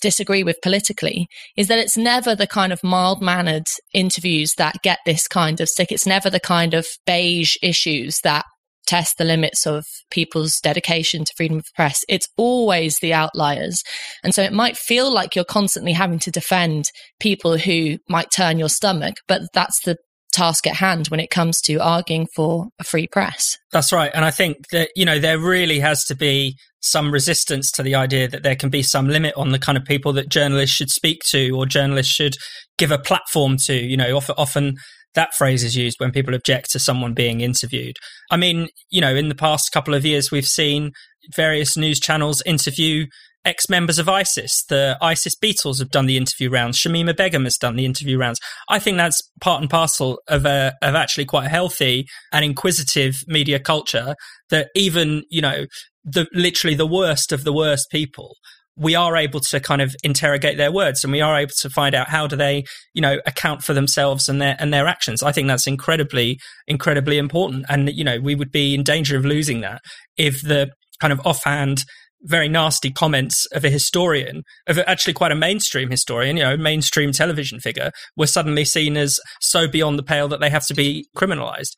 disagree 0.00 0.44
with 0.44 0.60
politically, 0.62 1.26
is 1.56 1.68
that 1.68 1.78
it's 1.78 1.96
never 1.96 2.34
the 2.34 2.46
kind 2.46 2.72
of 2.72 2.84
mild 2.84 3.22
mannered 3.22 3.66
interviews 3.94 4.52
that 4.58 4.82
get 4.82 4.98
this 5.06 5.26
kind 5.26 5.60
of 5.60 5.68
stick. 5.68 5.90
It's 5.90 6.06
never 6.06 6.28
the 6.28 6.40
kind 6.40 6.74
of 6.74 6.86
beige 7.06 7.56
issues 7.62 8.20
that 8.20 8.44
test 8.86 9.18
the 9.18 9.24
limits 9.24 9.66
of 9.66 9.84
people's 10.10 10.60
dedication 10.60 11.24
to 11.24 11.32
freedom 11.36 11.58
of 11.58 11.66
press. 11.74 12.04
It's 12.08 12.28
always 12.36 12.98
the 12.98 13.12
outliers. 13.12 13.82
And 14.22 14.34
so 14.34 14.42
it 14.42 14.52
might 14.52 14.76
feel 14.76 15.12
like 15.12 15.34
you're 15.34 15.44
constantly 15.44 15.92
having 15.92 16.20
to 16.20 16.30
defend 16.30 16.84
people 17.20 17.58
who 17.58 17.98
might 18.08 18.30
turn 18.30 18.58
your 18.58 18.68
stomach, 18.68 19.16
but 19.26 19.42
that's 19.52 19.80
the 19.84 19.96
task 20.36 20.66
at 20.66 20.76
hand 20.76 21.08
when 21.08 21.20
it 21.20 21.30
comes 21.30 21.60
to 21.62 21.76
arguing 21.76 22.26
for 22.34 22.68
a 22.78 22.84
free 22.84 23.06
press. 23.06 23.56
That's 23.72 23.92
right. 23.92 24.10
And 24.14 24.24
I 24.24 24.30
think 24.30 24.68
that, 24.68 24.90
you 24.94 25.04
know, 25.04 25.18
there 25.18 25.38
really 25.38 25.80
has 25.80 26.04
to 26.04 26.14
be 26.14 26.56
some 26.80 27.10
resistance 27.10 27.70
to 27.72 27.82
the 27.82 27.94
idea 27.94 28.28
that 28.28 28.42
there 28.42 28.54
can 28.54 28.70
be 28.70 28.82
some 28.82 29.08
limit 29.08 29.34
on 29.36 29.50
the 29.50 29.58
kind 29.58 29.76
of 29.76 29.84
people 29.84 30.12
that 30.12 30.28
journalists 30.28 30.76
should 30.76 30.90
speak 30.90 31.22
to 31.30 31.50
or 31.50 31.66
journalists 31.66 32.12
should 32.12 32.34
give 32.78 32.92
a 32.92 32.98
platform 32.98 33.56
to. 33.66 33.74
You 33.74 33.96
know, 33.96 34.20
often, 34.36 34.76
that 35.14 35.34
phrase 35.34 35.64
is 35.64 35.74
used 35.74 35.98
when 35.98 36.12
people 36.12 36.34
object 36.34 36.70
to 36.70 36.78
someone 36.78 37.14
being 37.14 37.40
interviewed. 37.40 37.96
I 38.30 38.36
mean, 38.36 38.68
you 38.90 39.00
know, 39.00 39.14
in 39.14 39.28
the 39.28 39.34
past 39.34 39.72
couple 39.72 39.94
of 39.94 40.04
years, 40.04 40.30
we've 40.30 40.46
seen 40.46 40.92
various 41.34 41.76
news 41.76 41.98
channels 41.98 42.42
interview 42.46 43.06
ex 43.46 43.68
members 43.70 43.98
of 43.98 44.08
ISIS. 44.08 44.64
The 44.68 44.98
ISIS 45.00 45.34
Beatles 45.36 45.78
have 45.78 45.90
done 45.90 46.06
the 46.06 46.16
interview 46.16 46.50
rounds. 46.50 46.78
Shamima 46.78 47.16
Begum 47.16 47.44
has 47.44 47.56
done 47.56 47.76
the 47.76 47.86
interview 47.86 48.18
rounds. 48.18 48.40
I 48.68 48.78
think 48.78 48.98
that's 48.98 49.22
part 49.40 49.62
and 49.62 49.70
parcel 49.70 50.20
of 50.28 50.44
a 50.44 50.74
of 50.82 50.94
actually 50.94 51.24
quite 51.24 51.46
a 51.46 51.50
healthy 51.50 52.06
and 52.32 52.44
inquisitive 52.44 53.22
media 53.26 53.58
culture 53.58 54.14
that 54.50 54.68
even, 54.74 55.22
you 55.30 55.40
know, 55.40 55.66
the 56.04 56.26
literally 56.34 56.74
the 56.74 56.86
worst 56.86 57.32
of 57.32 57.44
the 57.44 57.52
worst 57.52 57.86
people 57.90 58.34
we 58.78 58.94
are 58.94 59.16
able 59.16 59.40
to 59.40 59.58
kind 59.58 59.80
of 59.80 59.96
interrogate 60.04 60.58
their 60.58 60.70
words 60.70 61.02
and 61.02 61.12
we 61.12 61.22
are 61.22 61.38
able 61.38 61.52
to 61.58 61.70
find 61.70 61.94
out 61.94 62.08
how 62.08 62.26
do 62.26 62.36
they 62.36 62.62
you 62.94 63.00
know 63.00 63.18
account 63.26 63.64
for 63.64 63.72
themselves 63.72 64.28
and 64.28 64.40
their 64.40 64.54
and 64.58 64.72
their 64.72 64.86
actions 64.86 65.22
i 65.22 65.32
think 65.32 65.48
that's 65.48 65.66
incredibly 65.66 66.38
incredibly 66.68 67.18
important 67.18 67.64
and 67.68 67.90
you 67.90 68.04
know 68.04 68.20
we 68.20 68.34
would 68.34 68.52
be 68.52 68.74
in 68.74 68.82
danger 68.82 69.16
of 69.16 69.24
losing 69.24 69.62
that 69.62 69.80
if 70.16 70.42
the 70.42 70.70
kind 71.00 71.12
of 71.12 71.20
offhand 71.26 71.84
very 72.22 72.48
nasty 72.48 72.90
comments 72.90 73.46
of 73.52 73.64
a 73.64 73.70
historian, 73.70 74.42
of 74.66 74.78
actually 74.78 75.12
quite 75.12 75.32
a 75.32 75.36
mainstream 75.36 75.90
historian, 75.90 76.36
you 76.36 76.42
know, 76.42 76.56
mainstream 76.56 77.12
television 77.12 77.60
figure, 77.60 77.90
were 78.16 78.26
suddenly 78.26 78.64
seen 78.64 78.96
as 78.96 79.20
so 79.40 79.68
beyond 79.68 79.98
the 79.98 80.02
pale 80.02 80.28
that 80.28 80.40
they 80.40 80.50
have 80.50 80.66
to 80.66 80.74
be 80.74 81.06
criminalized. 81.16 81.72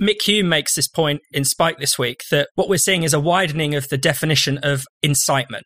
Mick 0.00 0.22
Hume 0.22 0.48
makes 0.48 0.74
this 0.74 0.88
point 0.88 1.20
in 1.32 1.44
Spike 1.44 1.78
this 1.78 1.98
week 1.98 2.22
that 2.30 2.48
what 2.54 2.68
we're 2.68 2.76
seeing 2.76 3.02
is 3.02 3.14
a 3.14 3.20
widening 3.20 3.74
of 3.74 3.88
the 3.88 3.96
definition 3.96 4.58
of 4.58 4.84
incitement, 5.02 5.64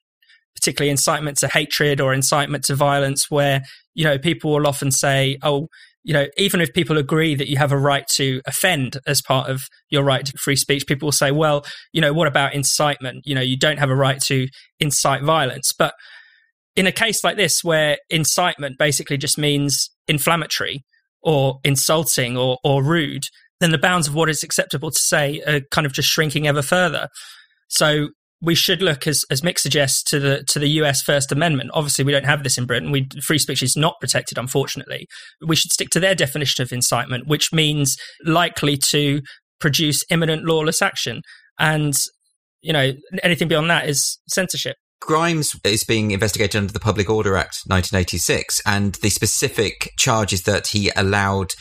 particularly 0.55 0.91
incitement 0.91 1.39
to 1.39 1.49
hatred 1.49 2.01
or 2.01 2.15
incitement 2.15 2.65
to 2.65 2.77
violence, 2.77 3.29
where, 3.29 3.63
you 3.95 4.05
know, 4.05 4.19
people 4.19 4.53
will 4.53 4.69
often 4.69 4.93
say, 4.93 5.37
oh, 5.43 5.67
you 6.03 6.15
know, 6.15 6.27
even 6.37 6.61
if 6.61 6.73
people 6.73 6.97
agree 6.97 7.35
that 7.35 7.49
you 7.49 7.57
have 7.59 7.73
a 7.73 7.79
right 7.79 8.07
to 8.15 8.41
offend 8.47 8.99
as 9.07 9.21
part 9.21 9.51
of 9.51 9.63
your 9.91 10.03
right 10.03 10.25
to 10.25 10.33
free 10.39 10.57
speech, 10.57 10.87
people 10.87 11.07
will 11.07 11.13
say, 11.13 11.31
well, 11.31 11.65
you 11.93 12.01
know, 12.01 12.13
what 12.13 12.27
about 12.27 12.55
incitement? 12.55 13.23
You 13.27 13.35
know, 13.35 13.41
you 13.41 13.59
don't 13.59 13.79
have 13.79 13.91
a 13.91 13.95
right 13.95 14.21
to 14.27 14.49
incite 14.79 15.23
violence. 15.23 15.73
But 15.77 15.95
in 16.75 16.87
a 16.87 16.93
case 16.93 17.23
like 17.23 17.37
this, 17.37 17.63
where 17.63 17.99
incitement 18.09 18.79
basically 18.79 19.19
just 19.19 19.37
means 19.37 19.91
inflammatory 20.09 20.85
or 21.23 21.59
insulting 21.65 22.37
or, 22.37 22.59
or 22.65 22.83
rude, 22.83 23.25
then 23.61 23.73
the 23.73 23.79
bounds 23.79 24.09
of 24.09 24.15
what 24.15 24.31
is 24.31 24.43
acceptable 24.43 24.91
to 24.91 24.99
say 24.99 25.43
are 25.47 25.61
kind 25.71 25.87
of 25.87 25.93
just 25.93 26.09
shrinking 26.09 26.47
ever 26.47 26.63
further. 26.63 27.09
So 27.69 28.09
we 28.43 28.55
should 28.55 28.81
look, 28.81 29.07
as 29.07 29.25
as 29.31 29.43
Mick 29.43 29.59
suggests, 29.59 30.03
to 30.05 30.19
the 30.19 30.45
to 30.49 30.59
the 30.59 30.69
U.S. 30.71 31.03
First 31.03 31.31
Amendment. 31.31 31.71
Obviously, 31.75 32.05
we 32.05 32.13
don't 32.13 32.25
have 32.25 32.43
this 32.43 32.57
in 32.57 32.67
Britain. 32.67 32.91
We 32.91 33.09
free 33.23 33.39
speech 33.39 33.63
is 33.63 33.77
not 33.77 33.95
protected, 34.01 34.39
unfortunately. 34.39 35.07
We 35.47 35.57
should 35.57 35.73
stick 35.73 35.91
to 35.91 36.01
their 36.01 36.15
definition 36.15 36.63
of 36.63 36.73
incitement, 36.73 37.27
which 37.27 37.53
means 37.53 37.97
likely 38.25 38.77
to 38.89 39.21
produce 39.61 40.05
imminent 40.11 40.45
lawless 40.45 40.81
action, 40.81 41.21
and 41.59 41.95
you 42.63 42.73
know 42.73 42.93
anything 43.23 43.49
beyond 43.49 43.71
that 43.71 43.89
is 43.89 44.19
censorship. 44.29 44.77
Grimes 45.01 45.55
is 45.65 45.85
being 45.85 46.11
investigated 46.11 46.57
under 46.57 46.73
the 46.73 46.81
Public 46.81 47.09
Order 47.09 47.37
Act 47.37 47.61
1986, 47.67 48.61
and 48.67 48.95
the 48.97 49.11
specific 49.11 49.91
charge 49.99 50.33
is 50.33 50.43
that 50.43 50.69
he 50.69 50.91
allowed 50.95 51.53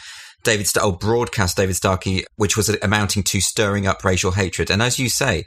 David 0.44 0.68
St- 0.68 0.84
oh, 0.84 0.92
broadcast 0.92 1.58
David 1.58 1.76
Starkey, 1.76 2.24
which 2.36 2.56
was 2.56 2.70
amounting 2.82 3.24
to 3.24 3.42
stirring 3.42 3.88
up 3.88 4.04
racial 4.04 4.32
hatred. 4.32 4.70
And 4.70 4.82
as 4.82 5.00
you 5.00 5.10
say, 5.10 5.44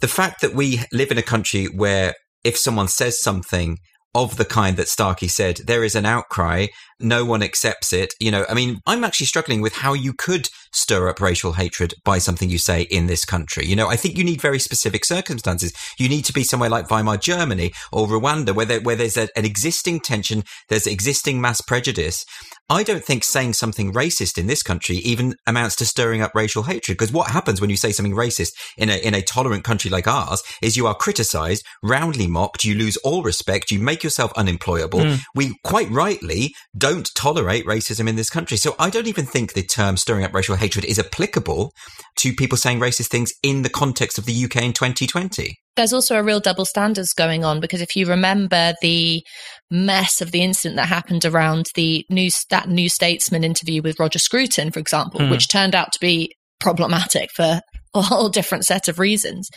the 0.00 0.08
fact 0.08 0.40
that 0.40 0.54
we 0.54 0.80
live 0.92 1.10
in 1.10 1.18
a 1.18 1.22
country 1.22 1.66
where 1.66 2.14
if 2.44 2.56
someone 2.56 2.88
says 2.88 3.20
something 3.20 3.78
of 4.14 4.36
the 4.36 4.44
kind 4.44 4.76
that 4.76 4.88
Starkey 4.88 5.28
said, 5.28 5.58
there 5.66 5.84
is 5.84 5.94
an 5.94 6.04
outcry. 6.04 6.66
No 6.98 7.24
one 7.24 7.42
accepts 7.42 7.92
it. 7.92 8.12
You 8.18 8.32
know, 8.32 8.44
I 8.48 8.54
mean, 8.54 8.80
I'm 8.86 9.04
actually 9.04 9.26
struggling 9.26 9.60
with 9.60 9.74
how 9.76 9.92
you 9.92 10.12
could 10.12 10.48
stir 10.72 11.08
up 11.08 11.20
racial 11.20 11.52
hatred 11.52 11.94
by 12.04 12.18
something 12.18 12.50
you 12.50 12.58
say 12.58 12.82
in 12.82 13.06
this 13.06 13.24
country. 13.24 13.66
You 13.66 13.76
know, 13.76 13.88
I 13.88 13.96
think 13.96 14.18
you 14.18 14.24
need 14.24 14.40
very 14.40 14.58
specific 14.58 15.04
circumstances. 15.04 15.72
You 15.96 16.08
need 16.08 16.24
to 16.24 16.32
be 16.32 16.42
somewhere 16.42 16.68
like 16.68 16.90
Weimar 16.90 17.18
Germany 17.18 17.72
or 17.92 18.08
Rwanda 18.08 18.52
where 18.52 18.66
there, 18.66 18.80
where 18.80 18.96
there's 18.96 19.16
a, 19.16 19.28
an 19.36 19.44
existing 19.44 20.00
tension, 20.00 20.42
there's 20.68 20.88
existing 20.88 21.40
mass 21.40 21.60
prejudice. 21.60 22.24
I 22.70 22.84
don't 22.84 23.04
think 23.04 23.24
saying 23.24 23.54
something 23.54 23.92
racist 23.92 24.38
in 24.38 24.46
this 24.46 24.62
country 24.62 24.98
even 24.98 25.34
amounts 25.44 25.74
to 25.76 25.84
stirring 25.84 26.22
up 26.22 26.36
racial 26.36 26.62
hatred. 26.62 26.96
Because 26.96 27.12
what 27.12 27.32
happens 27.32 27.60
when 27.60 27.68
you 27.68 27.76
say 27.76 27.90
something 27.90 28.14
racist 28.14 28.52
in 28.76 28.88
a, 28.88 28.96
in 28.96 29.12
a 29.12 29.22
tolerant 29.22 29.64
country 29.64 29.90
like 29.90 30.06
ours 30.06 30.40
is 30.62 30.76
you 30.76 30.86
are 30.86 30.94
criticized, 30.94 31.66
roundly 31.82 32.28
mocked, 32.28 32.64
you 32.64 32.76
lose 32.76 32.96
all 32.98 33.24
respect, 33.24 33.72
you 33.72 33.80
make 33.80 34.04
yourself 34.04 34.32
unemployable. 34.36 35.00
Mm. 35.00 35.18
We 35.34 35.56
quite 35.64 35.90
rightly 35.90 36.54
don't 36.78 37.10
tolerate 37.16 37.66
racism 37.66 38.08
in 38.08 38.14
this 38.14 38.30
country. 38.30 38.56
So 38.56 38.76
I 38.78 38.88
don't 38.88 39.08
even 39.08 39.26
think 39.26 39.52
the 39.52 39.64
term 39.64 39.96
stirring 39.96 40.24
up 40.24 40.32
racial 40.32 40.54
hatred 40.54 40.84
is 40.84 41.00
applicable 41.00 41.72
to 42.18 42.32
people 42.32 42.56
saying 42.56 42.78
racist 42.78 43.08
things 43.08 43.32
in 43.42 43.62
the 43.62 43.68
context 43.68 44.16
of 44.16 44.26
the 44.26 44.44
UK 44.44 44.62
in 44.62 44.72
2020 44.72 45.58
there's 45.76 45.92
also 45.92 46.16
a 46.16 46.22
real 46.22 46.40
double 46.40 46.64
standards 46.64 47.12
going 47.12 47.44
on 47.44 47.60
because 47.60 47.80
if 47.80 47.96
you 47.96 48.06
remember 48.06 48.74
the 48.82 49.22
mess 49.70 50.20
of 50.20 50.32
the 50.32 50.42
incident 50.42 50.76
that 50.76 50.88
happened 50.88 51.24
around 51.24 51.66
the 51.74 52.04
new 52.10 52.30
that 52.50 52.68
New 52.68 52.88
Statesman 52.88 53.44
interview 53.44 53.82
with 53.82 54.00
Roger 54.00 54.18
Scruton, 54.18 54.70
for 54.70 54.80
example, 54.80 55.20
mm. 55.20 55.30
which 55.30 55.48
turned 55.48 55.74
out 55.74 55.92
to 55.92 56.00
be 56.00 56.34
problematic 56.58 57.30
for 57.34 57.60
a 57.94 58.02
whole 58.02 58.28
different 58.28 58.64
set 58.64 58.86
of 58.86 59.00
reasons. 59.00 59.48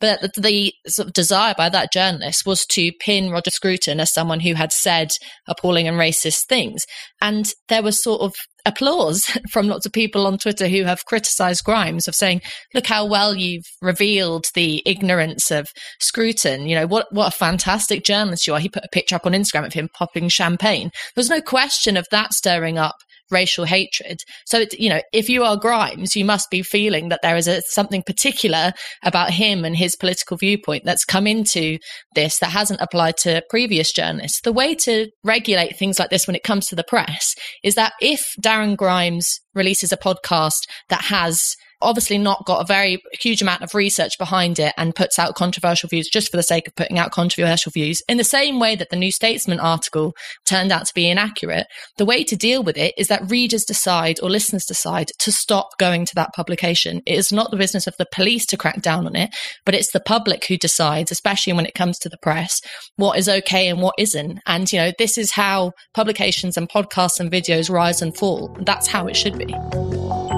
But 0.00 0.22
the, 0.22 0.40
the, 0.40 0.72
sort 0.86 1.08
of 1.08 1.14
desire 1.14 1.54
by 1.56 1.68
that 1.68 1.92
journalist 1.92 2.46
was 2.46 2.64
to 2.66 2.90
pin 3.00 3.30
Roger 3.30 3.50
Scruton 3.50 4.00
as 4.00 4.12
someone 4.12 4.40
who 4.40 4.54
had 4.54 4.72
said 4.72 5.10
appalling 5.46 5.86
and 5.86 5.98
racist 5.98 6.46
things. 6.48 6.84
And 7.20 7.52
there 7.68 7.82
was 7.82 8.02
sort 8.02 8.22
of 8.22 8.34
applause 8.64 9.24
from 9.50 9.68
lots 9.68 9.86
of 9.86 9.92
people 9.92 10.26
on 10.26 10.38
Twitter 10.38 10.68
who 10.68 10.84
have 10.84 11.04
criticized 11.04 11.64
Grimes 11.64 12.08
of 12.08 12.14
saying, 12.14 12.42
look 12.74 12.86
how 12.86 13.04
well 13.04 13.34
you've 13.34 13.66
revealed 13.80 14.46
the 14.54 14.82
ignorance 14.86 15.50
of 15.50 15.68
Scruton. 16.00 16.66
You 16.66 16.76
know, 16.76 16.86
what, 16.86 17.12
what 17.12 17.34
a 17.34 17.36
fantastic 17.36 18.04
journalist 18.04 18.46
you 18.46 18.54
are. 18.54 18.60
He 18.60 18.68
put 18.68 18.84
a 18.84 18.88
picture 18.92 19.16
up 19.16 19.26
on 19.26 19.32
Instagram 19.32 19.66
of 19.66 19.72
him 19.72 19.88
popping 19.92 20.28
champagne. 20.28 20.90
There's 21.14 21.30
no 21.30 21.40
question 21.40 21.96
of 21.96 22.06
that 22.10 22.32
stirring 22.32 22.78
up 22.78 22.96
racial 23.32 23.64
hatred. 23.64 24.20
So, 24.46 24.64
you 24.78 24.88
know, 24.88 25.00
if 25.12 25.28
you 25.28 25.42
are 25.42 25.56
Grimes, 25.56 26.14
you 26.14 26.24
must 26.24 26.50
be 26.50 26.62
feeling 26.62 27.08
that 27.08 27.20
there 27.22 27.36
is 27.36 27.48
a, 27.48 27.62
something 27.62 28.02
particular 28.02 28.72
about 29.02 29.30
him 29.30 29.64
and 29.64 29.76
his 29.76 29.96
political 29.96 30.36
viewpoint 30.36 30.84
that's 30.84 31.04
come 31.04 31.26
into 31.26 31.78
this 32.14 32.38
that 32.38 32.50
hasn't 32.50 32.80
applied 32.80 33.16
to 33.18 33.42
previous 33.50 33.92
journalists. 33.92 34.40
The 34.42 34.52
way 34.52 34.74
to 34.76 35.08
regulate 35.24 35.76
things 35.76 35.98
like 35.98 36.10
this 36.10 36.26
when 36.26 36.36
it 36.36 36.44
comes 36.44 36.66
to 36.68 36.76
the 36.76 36.84
press 36.84 37.34
is 37.64 37.74
that 37.74 37.94
if 38.00 38.34
Darren 38.40 38.76
Grimes 38.76 39.40
releases 39.54 39.92
a 39.92 39.96
podcast 39.96 40.60
that 40.88 41.02
has 41.02 41.56
obviously 41.82 42.18
not 42.18 42.44
got 42.46 42.60
a 42.60 42.66
very 42.66 43.02
huge 43.20 43.42
amount 43.42 43.62
of 43.62 43.74
research 43.74 44.18
behind 44.18 44.58
it 44.58 44.74
and 44.76 44.94
puts 44.94 45.18
out 45.18 45.34
controversial 45.34 45.88
views 45.88 46.08
just 46.08 46.30
for 46.30 46.36
the 46.36 46.42
sake 46.42 46.66
of 46.66 46.74
putting 46.74 46.98
out 46.98 47.12
controversial 47.12 47.70
views. 47.70 48.02
In 48.08 48.16
the 48.16 48.24
same 48.24 48.58
way 48.58 48.76
that 48.76 48.90
the 48.90 48.96
New 48.96 49.12
Statesman 49.12 49.60
article 49.60 50.14
turned 50.44 50.72
out 50.72 50.86
to 50.86 50.94
be 50.94 51.08
inaccurate, 51.08 51.66
the 51.98 52.04
way 52.04 52.24
to 52.24 52.36
deal 52.36 52.62
with 52.62 52.76
it 52.76 52.94
is 52.96 53.08
that 53.08 53.30
readers 53.30 53.64
decide 53.64 54.18
or 54.22 54.30
listeners 54.30 54.64
decide 54.64 55.08
to 55.18 55.32
stop 55.32 55.70
going 55.78 56.04
to 56.06 56.14
that 56.14 56.32
publication. 56.34 57.02
It 57.06 57.14
is 57.14 57.32
not 57.32 57.50
the 57.50 57.56
business 57.56 57.86
of 57.86 57.96
the 57.98 58.06
police 58.12 58.46
to 58.46 58.56
crack 58.56 58.82
down 58.82 59.06
on 59.06 59.16
it, 59.16 59.30
but 59.64 59.74
it's 59.74 59.92
the 59.92 60.00
public 60.00 60.46
who 60.46 60.56
decides, 60.56 61.10
especially 61.10 61.52
when 61.52 61.66
it 61.66 61.74
comes 61.74 61.98
to 62.00 62.08
the 62.08 62.18
press, 62.18 62.60
what 62.96 63.18
is 63.18 63.28
okay 63.28 63.68
and 63.68 63.80
what 63.80 63.94
isn't. 63.98 64.40
And, 64.46 64.72
you 64.72 64.78
know, 64.78 64.92
this 64.98 65.18
is 65.18 65.32
how 65.32 65.72
publications 65.94 66.56
and 66.56 66.68
podcasts 66.68 67.20
and 67.20 67.30
videos 67.30 67.70
rise 67.70 68.02
and 68.02 68.16
fall. 68.16 68.56
That's 68.60 68.86
how 68.86 69.06
it 69.06 69.16
should 69.16 69.38
be 69.38 70.31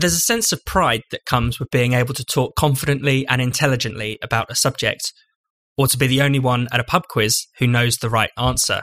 there's 0.00 0.14
a 0.14 0.20
sense 0.20 0.52
of 0.52 0.64
pride 0.64 1.02
that 1.10 1.24
comes 1.24 1.58
with 1.58 1.70
being 1.70 1.92
able 1.92 2.14
to 2.14 2.24
talk 2.24 2.54
confidently 2.56 3.26
and 3.26 3.40
intelligently 3.40 4.18
about 4.22 4.50
a 4.50 4.54
subject, 4.54 5.12
or 5.76 5.86
to 5.86 5.98
be 5.98 6.06
the 6.06 6.22
only 6.22 6.38
one 6.38 6.68
at 6.72 6.80
a 6.80 6.84
pub 6.84 7.04
quiz 7.08 7.46
who 7.58 7.66
knows 7.66 7.96
the 7.96 8.10
right 8.10 8.30
answer. 8.36 8.82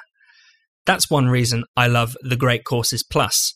That's 0.86 1.10
one 1.10 1.28
reason 1.28 1.66
I 1.76 1.88
love 1.88 2.16
the 2.22 2.36
Great 2.36 2.64
Courses 2.64 3.04
Plus. 3.04 3.54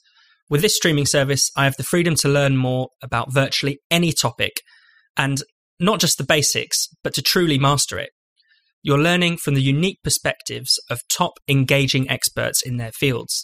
With 0.50 0.62
this 0.62 0.76
streaming 0.76 1.06
service, 1.06 1.50
I 1.56 1.64
have 1.64 1.78
the 1.78 1.84
freedom 1.84 2.16
to 2.16 2.30
learn 2.30 2.58
more 2.58 2.90
about 3.02 3.34
virtually 3.34 3.80
any 3.90 4.12
topic, 4.12 4.62
and 5.16 5.42
not 5.80 6.00
just 6.00 6.18
the 6.18 6.26
basics, 6.26 6.88
but 7.04 7.14
to 7.16 7.22
truly 7.22 7.58
master 7.58 7.98
it. 7.98 8.10
You're 8.84 9.00
learning 9.00 9.38
from 9.38 9.54
the 9.54 9.62
unique 9.62 10.00
perspectives 10.04 10.80
of 10.90 11.02
top 11.08 11.34
engaging 11.48 12.10
experts 12.10 12.62
in 12.62 12.78
their 12.78 12.92
fields 12.92 13.44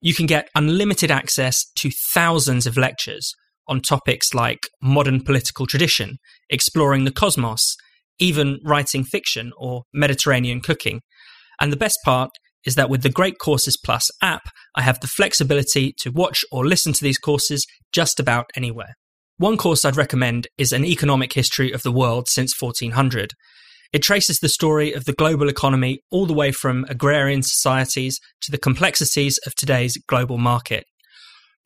you 0.00 0.14
can 0.14 0.26
get 0.26 0.48
unlimited 0.54 1.10
access 1.10 1.64
to 1.76 1.90
thousands 2.12 2.66
of 2.66 2.76
lectures 2.76 3.34
on 3.68 3.80
topics 3.80 4.34
like 4.34 4.68
modern 4.82 5.22
political 5.22 5.66
tradition, 5.66 6.16
exploring 6.48 7.04
the 7.04 7.12
cosmos, 7.12 7.76
even 8.18 8.58
writing 8.64 9.04
fiction 9.04 9.52
or 9.58 9.82
Mediterranean 9.92 10.60
cooking. 10.60 11.00
And 11.60 11.72
the 11.72 11.76
best 11.76 11.98
part 12.04 12.30
is 12.66 12.74
that 12.74 12.90
with 12.90 13.02
the 13.02 13.10
Great 13.10 13.38
Courses 13.38 13.78
Plus 13.82 14.10
app, 14.22 14.42
I 14.74 14.82
have 14.82 15.00
the 15.00 15.06
flexibility 15.06 15.94
to 15.98 16.10
watch 16.10 16.44
or 16.50 16.66
listen 16.66 16.92
to 16.92 17.02
these 17.02 17.18
courses 17.18 17.66
just 17.92 18.20
about 18.20 18.46
anywhere. 18.56 18.94
One 19.38 19.56
course 19.56 19.84
I'd 19.84 19.96
recommend 19.96 20.48
is 20.58 20.72
an 20.72 20.84
economic 20.84 21.32
history 21.32 21.72
of 21.72 21.82
the 21.82 21.92
world 21.92 22.28
since 22.28 22.54
1400. 22.60 23.32
It 23.92 24.02
traces 24.02 24.38
the 24.38 24.48
story 24.48 24.92
of 24.92 25.04
the 25.04 25.12
global 25.12 25.48
economy 25.48 26.00
all 26.12 26.26
the 26.26 26.32
way 26.34 26.52
from 26.52 26.86
agrarian 26.88 27.42
societies 27.42 28.20
to 28.42 28.52
the 28.52 28.58
complexities 28.58 29.38
of 29.46 29.54
today's 29.56 29.96
global 30.06 30.38
market. 30.38 30.84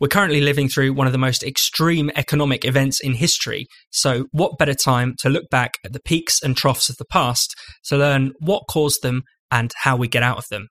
We're 0.01 0.09
currently 0.09 0.41
living 0.41 0.69
through 0.69 0.95
one 0.95 1.07
of 1.07 1.13
the 1.13 1.19
most 1.19 1.45
extreme 1.45 2.11
economic 2.17 2.65
events 2.65 2.99
in 3.01 3.15
history, 3.15 3.67
so 3.91 4.27
what 4.33 4.59
better 4.59 4.75
time 4.75 5.15
to 5.19 5.29
look 5.29 5.45
back 5.51 5.75
at 5.85 5.93
the 5.93 6.01
peaks 6.01 6.43
and 6.43 6.57
troughs 6.57 6.89
of 6.89 6.97
the 6.97 7.05
past 7.05 7.55
to 7.87 7.97
learn 7.97 8.33
what 8.41 8.65
caused 8.69 9.03
them 9.03 9.23
and 9.51 9.73
how 9.83 9.95
we 9.95 10.09
get 10.09 10.23
out 10.23 10.39
of 10.39 10.45
them? 10.51 10.69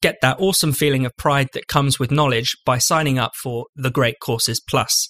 Get 0.00 0.16
that 0.22 0.40
awesome 0.40 0.72
feeling 0.72 1.04
of 1.04 1.12
pride 1.18 1.48
that 1.52 1.66
comes 1.66 1.98
with 1.98 2.10
knowledge 2.10 2.56
by 2.64 2.78
signing 2.78 3.18
up 3.18 3.32
for 3.34 3.66
the 3.76 3.90
Great 3.90 4.16
Courses 4.22 4.60
Plus. 4.60 5.08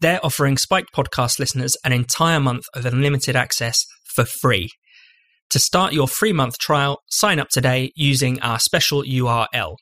They're 0.00 0.24
offering 0.24 0.58
Spike 0.58 0.86
podcast 0.94 1.38
listeners 1.38 1.76
an 1.84 1.92
entire 1.92 2.38
month 2.38 2.64
of 2.74 2.84
unlimited 2.84 3.34
access 3.36 3.86
for 4.14 4.26
free. 4.26 4.68
To 5.50 5.58
start 5.58 5.92
your 5.94 6.06
free 6.06 6.34
month 6.34 6.58
trial, 6.58 7.00
sign 7.08 7.40
up 7.40 7.48
today 7.48 7.90
using 7.96 8.38
our 8.40 8.58
special 8.58 9.02
URL. 9.02 9.76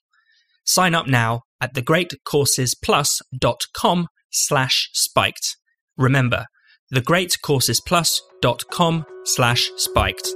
Sign 0.64 0.94
up 0.94 1.08
now 1.08 1.42
at 1.60 1.74
thegreatcoursesplus.com 1.74 4.06
slash 4.30 4.90
spiked. 4.92 5.56
Remember, 5.96 6.46
thegreatcoursesplus.com 6.94 9.04
slash 9.24 9.72
spiked. 9.76 10.32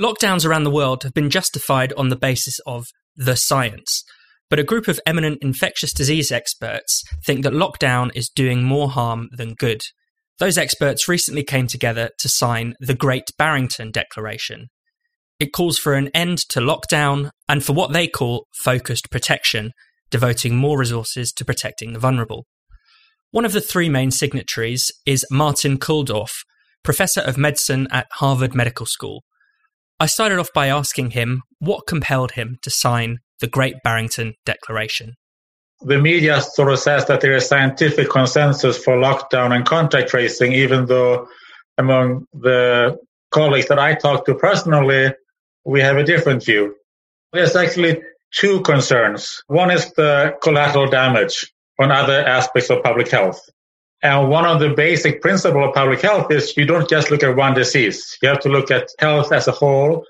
Lockdowns 0.00 0.46
around 0.46 0.64
the 0.64 0.70
world 0.70 1.04
have 1.04 1.14
been 1.14 1.30
justified 1.30 1.92
on 1.92 2.08
the 2.08 2.16
basis 2.16 2.58
of 2.66 2.88
the 3.14 3.36
science. 3.36 4.02
But 4.50 4.58
a 4.58 4.64
group 4.64 4.88
of 4.88 5.00
eminent 5.06 5.38
infectious 5.42 5.92
disease 5.92 6.32
experts 6.32 7.04
think 7.24 7.44
that 7.44 7.52
lockdown 7.52 8.10
is 8.16 8.28
doing 8.28 8.64
more 8.64 8.90
harm 8.90 9.28
than 9.30 9.54
good. 9.54 9.82
Those 10.40 10.58
experts 10.58 11.06
recently 11.06 11.44
came 11.44 11.68
together 11.68 12.10
to 12.18 12.28
sign 12.28 12.74
the 12.80 12.94
Great 12.94 13.30
Barrington 13.38 13.92
Declaration. 13.92 14.68
It 15.38 15.52
calls 15.52 15.78
for 15.78 15.94
an 15.94 16.08
end 16.08 16.38
to 16.50 16.60
lockdown 16.60 17.30
and 17.48 17.64
for 17.64 17.74
what 17.74 17.92
they 17.92 18.08
call 18.08 18.46
focused 18.52 19.10
protection, 19.10 19.72
devoting 20.10 20.56
more 20.56 20.78
resources 20.78 21.32
to 21.34 21.44
protecting 21.44 21.92
the 21.92 22.00
vulnerable. 22.00 22.46
One 23.30 23.44
of 23.44 23.52
the 23.52 23.60
three 23.60 23.88
main 23.88 24.10
signatories 24.10 24.90
is 25.06 25.24
Martin 25.30 25.78
Kulldorff, 25.78 26.44
professor 26.82 27.20
of 27.20 27.38
medicine 27.38 27.86
at 27.92 28.08
Harvard 28.14 28.54
Medical 28.54 28.86
School. 28.86 29.22
I 30.00 30.06
started 30.06 30.40
off 30.40 30.48
by 30.52 30.66
asking 30.66 31.10
him 31.12 31.42
what 31.60 31.86
compelled 31.86 32.32
him 32.32 32.58
to 32.62 32.70
sign 32.70 33.18
the 33.40 33.46
Great 33.46 33.76
Barrington 33.82 34.34
Declaration. 34.44 35.14
The 35.82 35.98
media 35.98 36.40
sort 36.40 36.72
of 36.72 36.78
says 36.78 37.06
that 37.06 37.22
there 37.22 37.34
is 37.34 37.46
scientific 37.46 38.10
consensus 38.10 38.76
for 38.82 38.96
lockdown 38.96 39.54
and 39.54 39.64
contact 39.64 40.10
tracing, 40.10 40.52
even 40.52 40.86
though 40.86 41.26
among 41.78 42.26
the 42.34 42.98
colleagues 43.30 43.68
that 43.68 43.78
I 43.78 43.94
talk 43.94 44.26
to 44.26 44.34
personally, 44.34 45.14
we 45.64 45.80
have 45.80 45.96
a 45.96 46.04
different 46.04 46.44
view. 46.44 46.74
There's 47.32 47.56
actually 47.56 48.02
two 48.34 48.60
concerns. 48.60 49.42
One 49.46 49.70
is 49.70 49.90
the 49.92 50.36
collateral 50.42 50.88
damage 50.90 51.50
on 51.80 51.90
other 51.90 52.26
aspects 52.26 52.70
of 52.70 52.82
public 52.82 53.08
health. 53.08 53.40
And 54.02 54.30
one 54.30 54.46
of 54.46 54.60
the 54.60 54.70
basic 54.70 55.20
principles 55.20 55.68
of 55.68 55.74
public 55.74 56.00
health 56.00 56.30
is 56.30 56.56
you 56.56 56.64
don't 56.64 56.88
just 56.88 57.10
look 57.10 57.22
at 57.22 57.36
one 57.36 57.54
disease. 57.54 58.18
You 58.22 58.28
have 58.28 58.40
to 58.40 58.48
look 58.48 58.70
at 58.70 58.88
health 58.98 59.32
as 59.32 59.46
a 59.48 59.52
whole, 59.52 60.04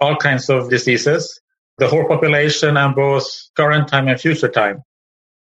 all 0.00 0.16
kinds 0.16 0.48
of 0.50 0.70
diseases, 0.70 1.40
the 1.78 1.88
whole 1.88 2.06
population 2.06 2.76
and 2.76 2.94
both 2.94 3.26
current 3.56 3.88
time 3.88 4.08
and 4.08 4.20
future 4.20 4.48
time. 4.48 4.82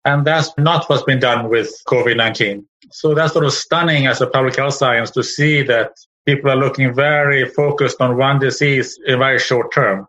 And 0.04 0.24
that's 0.24 0.50
not 0.58 0.88
what's 0.88 1.02
been 1.02 1.18
done 1.18 1.48
with 1.48 1.72
COVID-19. 1.88 2.64
So 2.92 3.14
that's 3.14 3.32
sort 3.32 3.44
of 3.44 3.52
stunning 3.52 4.06
as 4.06 4.20
a 4.20 4.26
public 4.26 4.56
health 4.56 4.74
science 4.74 5.10
to 5.12 5.22
see 5.22 5.62
that 5.62 5.92
people 6.26 6.50
are 6.50 6.56
looking 6.56 6.94
very 6.94 7.48
focused 7.48 8.00
on 8.00 8.16
one 8.16 8.38
disease 8.38 8.98
in 9.06 9.18
very 9.18 9.38
short 9.38 9.72
term. 9.72 10.06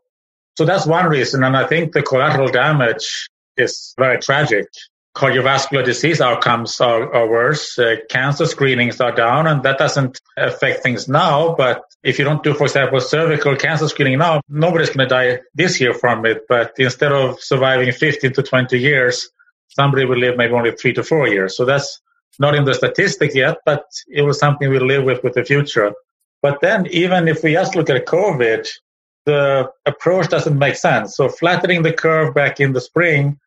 So 0.58 0.66
that's 0.66 0.86
one 0.86 1.08
reason. 1.08 1.44
And 1.44 1.56
I 1.56 1.66
think 1.66 1.94
the 1.94 2.02
collateral 2.02 2.48
damage 2.48 3.30
is 3.58 3.94
very 3.98 4.20
tragic. 4.20 4.68
Cardiovascular 5.16 5.84
disease 5.84 6.22
outcomes 6.22 6.80
are, 6.80 7.12
are 7.14 7.28
worse. 7.28 7.78
Uh, 7.80 7.96
cancer 8.10 8.46
screenings 8.46 9.02
are 9.02 9.12
down 9.12 9.48
and 9.48 9.64
that 9.64 9.80
doesn't 9.80 10.20
affect 10.36 10.84
things 10.84 11.08
now. 11.08 11.56
But 11.56 11.84
if 12.04 12.20
you 12.20 12.26
don't 12.26 12.44
do, 12.44 12.54
for 12.54 12.66
example, 12.66 13.00
cervical 13.00 13.56
cancer 13.56 13.88
screening 13.88 14.20
now, 14.20 14.42
nobody's 14.50 14.90
going 14.90 15.08
to 15.08 15.14
die 15.14 15.40
this 15.56 15.80
year 15.80 15.94
from 15.94 16.26
it. 16.26 16.46
But 16.48 16.74
instead 16.78 17.12
of 17.12 17.40
surviving 17.42 17.92
15 17.92 18.34
to 18.34 18.44
20 18.44 18.80
years, 18.80 19.30
somebody 19.70 20.06
will 20.06 20.18
live 20.18 20.38
maybe 20.38 20.54
only 20.54 20.72
three 20.72 20.94
to 20.94 21.04
four 21.04 21.28
years. 21.28 21.58
So 21.58 21.66
that's 21.66 22.02
not 22.40 22.56
in 22.56 22.66
the 22.66 22.74
statistics 22.74 23.36
yet, 23.36 23.58
but 23.66 23.86
it 24.08 24.22
was 24.22 24.40
something 24.40 24.70
we 24.70 24.80
live 24.80 25.04
with 25.04 25.24
with 25.24 25.34
the 25.34 25.44
future. 25.44 25.94
But 26.42 26.62
then 26.62 26.86
even 26.88 27.28
if 27.28 27.44
we 27.44 27.54
just 27.54 27.76
look 27.76 27.90
at 27.90 28.06
COVID, 28.06 28.68
the 29.26 29.70
approach 29.86 30.30
doesn't 30.30 30.58
make 30.58 30.76
sense. 30.76 31.16
So 31.16 31.30
flattening 31.30 31.82
the 31.82 31.94
curve 31.94 32.34
back 32.34 32.60
in 32.60 32.74
the 32.74 32.82
spring, 32.82 33.40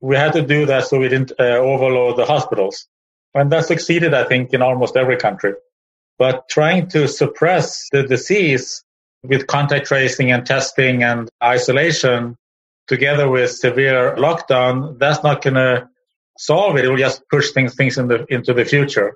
we 0.00 0.16
had 0.16 0.32
to 0.32 0.42
do 0.42 0.66
that 0.66 0.86
so 0.86 0.98
we 0.98 1.08
didn't 1.08 1.32
uh, 1.38 1.58
overload 1.58 2.16
the 2.16 2.24
hospitals. 2.24 2.88
And 3.34 3.52
that 3.52 3.66
succeeded, 3.66 4.14
I 4.14 4.24
think, 4.24 4.52
in 4.52 4.62
almost 4.62 4.96
every 4.96 5.16
country. 5.16 5.52
But 6.20 6.50
trying 6.50 6.86
to 6.90 7.08
suppress 7.08 7.88
the 7.92 8.02
disease 8.02 8.84
with 9.22 9.46
contact 9.46 9.86
tracing 9.86 10.30
and 10.30 10.44
testing 10.44 11.02
and 11.02 11.30
isolation 11.42 12.36
together 12.88 13.26
with 13.30 13.52
severe 13.52 14.14
lockdown, 14.16 14.98
that's 14.98 15.22
not 15.22 15.40
going 15.40 15.54
to 15.54 15.88
solve 16.36 16.76
it. 16.76 16.84
It 16.84 16.90
will 16.90 16.98
just 16.98 17.22
push 17.30 17.52
things, 17.52 17.74
things 17.74 17.96
in 17.96 18.08
the, 18.08 18.26
into 18.28 18.52
the 18.52 18.66
future. 18.66 19.14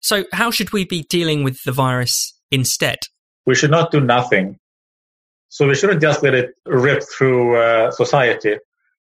So, 0.00 0.24
how 0.32 0.50
should 0.50 0.72
we 0.72 0.84
be 0.84 1.04
dealing 1.04 1.44
with 1.44 1.62
the 1.62 1.70
virus 1.70 2.34
instead? 2.50 2.98
We 3.46 3.54
should 3.54 3.70
not 3.70 3.92
do 3.92 4.00
nothing. 4.00 4.58
So, 5.48 5.68
we 5.68 5.76
shouldn't 5.76 6.02
just 6.02 6.24
let 6.24 6.34
it 6.34 6.54
rip 6.66 7.04
through 7.16 7.56
uh, 7.56 7.92
society. 7.92 8.56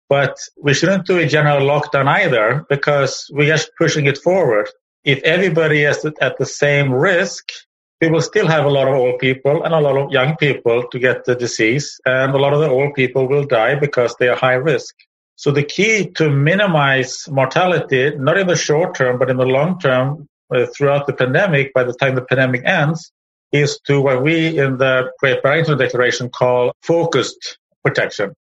But 0.09 0.35
we 0.61 0.73
shouldn't 0.73 1.07
do 1.07 1.17
a 1.17 1.25
general 1.25 1.65
lockdown 1.65 2.09
either 2.09 2.65
because 2.67 3.25
we're 3.31 3.47
just 3.47 3.71
pushing 3.77 4.07
it 4.07 4.17
forward. 4.17 4.67
If 5.03 5.23
everybody 5.23 5.83
is 5.83 6.05
at 6.21 6.37
the 6.37 6.45
same 6.45 6.93
risk, 6.93 7.51
we 8.01 8.09
will 8.09 8.21
still 8.21 8.47
have 8.47 8.65
a 8.65 8.69
lot 8.69 8.87
of 8.87 8.95
old 8.95 9.19
people 9.19 9.63
and 9.63 9.73
a 9.73 9.79
lot 9.79 9.97
of 9.97 10.11
young 10.11 10.35
people 10.37 10.87
to 10.91 10.99
get 10.99 11.25
the 11.25 11.35
disease. 11.35 11.99
And 12.05 12.33
a 12.33 12.37
lot 12.37 12.53
of 12.53 12.59
the 12.59 12.69
old 12.69 12.93
people 12.93 13.27
will 13.27 13.45
die 13.45 13.75
because 13.75 14.15
they 14.15 14.27
are 14.27 14.35
high 14.35 14.55
risk. 14.55 14.95
So 15.35 15.51
the 15.51 15.63
key 15.63 16.07
to 16.17 16.29
minimize 16.29 17.27
mortality, 17.29 18.15
not 18.15 18.37
in 18.37 18.47
the 18.47 18.55
short 18.55 18.95
term, 18.95 19.17
but 19.17 19.29
in 19.29 19.37
the 19.37 19.45
long 19.45 19.79
term, 19.79 20.27
uh, 20.53 20.67
throughout 20.67 21.07
the 21.07 21.13
pandemic, 21.13 21.73
by 21.73 21.83
the 21.83 21.93
time 21.93 22.15
the 22.15 22.21
pandemic 22.21 22.63
ends, 22.65 23.11
is 23.51 23.79
to 23.87 24.01
what 24.01 24.21
we 24.21 24.59
in 24.59 24.77
the 24.77 25.11
Great 25.19 25.41
Barrington 25.41 25.77
Declaration 25.77 26.29
call 26.29 26.73
focused 26.83 27.57
protection, 27.83 28.33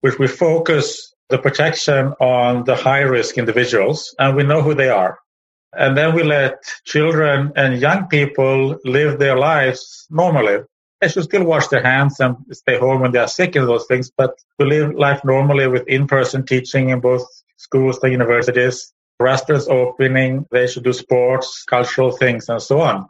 which 0.00 0.18
we 0.18 0.26
focus 0.26 1.14
the 1.28 1.38
protection 1.38 2.14
on 2.20 2.64
the 2.64 2.74
high 2.74 3.00
risk 3.00 3.36
individuals 3.36 4.14
and 4.18 4.36
we 4.36 4.42
know 4.42 4.62
who 4.62 4.74
they 4.74 4.88
are. 4.88 5.18
And 5.78 5.96
then 5.96 6.14
we 6.14 6.22
let 6.22 6.62
children 6.84 7.52
and 7.56 7.80
young 7.80 8.08
people 8.08 8.78
live 8.84 9.18
their 9.18 9.36
lives 9.36 10.06
normally. 10.10 10.58
They 11.00 11.08
should 11.08 11.24
still 11.24 11.44
wash 11.44 11.68
their 11.68 11.82
hands 11.82 12.18
and 12.20 12.36
stay 12.52 12.78
home 12.78 13.02
when 13.02 13.12
they 13.12 13.18
are 13.18 13.28
sick 13.28 13.54
and 13.56 13.68
those 13.68 13.86
things, 13.86 14.10
but 14.16 14.32
we 14.58 14.64
live 14.66 14.94
life 14.94 15.20
normally 15.24 15.66
with 15.68 15.86
in-person 15.86 16.46
teaching 16.46 16.88
in 16.88 17.00
both 17.00 17.26
schools 17.58 17.98
and 18.02 18.12
universities, 18.12 18.92
restaurants 19.20 19.68
opening, 19.68 20.46
they 20.50 20.66
should 20.66 20.84
do 20.84 20.92
sports, 20.92 21.64
cultural 21.64 22.12
things, 22.12 22.48
and 22.48 22.62
so 22.62 22.80
on. 22.80 23.06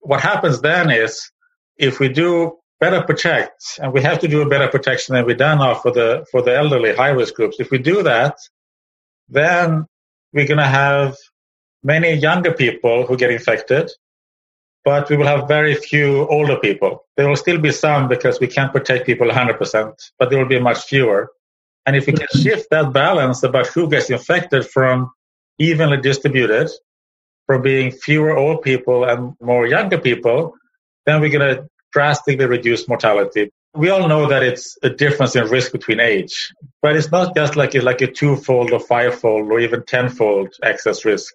What 0.00 0.20
happens 0.20 0.60
then 0.60 0.90
is 0.90 1.30
if 1.78 1.98
we 1.98 2.08
do 2.08 2.58
better 2.80 3.02
protect, 3.02 3.78
and 3.80 3.92
we 3.92 4.02
have 4.02 4.18
to 4.20 4.28
do 4.28 4.42
a 4.42 4.48
better 4.48 4.68
protection 4.68 5.14
than 5.14 5.26
we've 5.26 5.36
done 5.36 5.58
now 5.58 5.74
for 5.74 5.92
the 5.92 6.26
for 6.30 6.42
the 6.42 6.56
elderly 6.56 6.94
high 6.94 7.10
risk 7.10 7.34
groups. 7.34 7.60
If 7.60 7.70
we 7.70 7.78
do 7.78 8.02
that, 8.02 8.36
then 9.28 9.86
we're 10.32 10.46
going 10.46 10.58
to 10.58 10.66
have 10.66 11.16
many 11.82 12.12
younger 12.14 12.52
people 12.52 13.06
who 13.06 13.16
get 13.16 13.30
infected, 13.30 13.90
but 14.84 15.08
we 15.10 15.16
will 15.16 15.26
have 15.26 15.48
very 15.48 15.74
few 15.74 16.26
older 16.28 16.56
people. 16.56 17.04
There 17.16 17.28
will 17.28 17.36
still 17.36 17.58
be 17.58 17.72
some 17.72 18.08
because 18.08 18.40
we 18.40 18.46
can't 18.46 18.72
protect 18.72 19.06
people 19.06 19.28
100%, 19.28 19.92
but 20.18 20.30
there 20.30 20.38
will 20.38 20.48
be 20.48 20.60
much 20.60 20.84
fewer. 20.84 21.30
And 21.86 21.96
if 21.96 22.06
we 22.06 22.12
can 22.12 22.26
mm-hmm. 22.26 22.42
shift 22.42 22.70
that 22.70 22.92
balance 22.92 23.42
about 23.42 23.66
who 23.68 23.88
gets 23.88 24.10
infected 24.10 24.66
from 24.66 25.10
evenly 25.58 25.98
distributed, 25.98 26.70
from 27.46 27.62
being 27.62 27.90
fewer 27.90 28.36
old 28.36 28.62
people 28.62 29.04
and 29.04 29.34
more 29.40 29.66
younger 29.66 29.98
people, 29.98 30.54
then 31.04 31.20
we're 31.20 31.30
going 31.30 31.56
to 31.56 31.68
drastically 31.92 32.46
reduce 32.46 32.88
mortality. 32.88 33.50
We 33.74 33.90
all 33.90 34.08
know 34.08 34.28
that 34.28 34.42
it's 34.42 34.78
a 34.82 34.90
difference 34.90 35.36
in 35.36 35.48
risk 35.48 35.72
between 35.72 36.00
age, 36.00 36.52
but 36.82 36.96
it's 36.96 37.10
not 37.10 37.34
just 37.36 37.56
like 37.56 37.74
like 37.74 38.00
a 38.00 38.10
twofold 38.10 38.72
or 38.72 38.80
fivefold 38.80 39.50
or 39.50 39.60
even 39.60 39.84
tenfold 39.84 40.54
excess 40.62 41.04
risk 41.04 41.32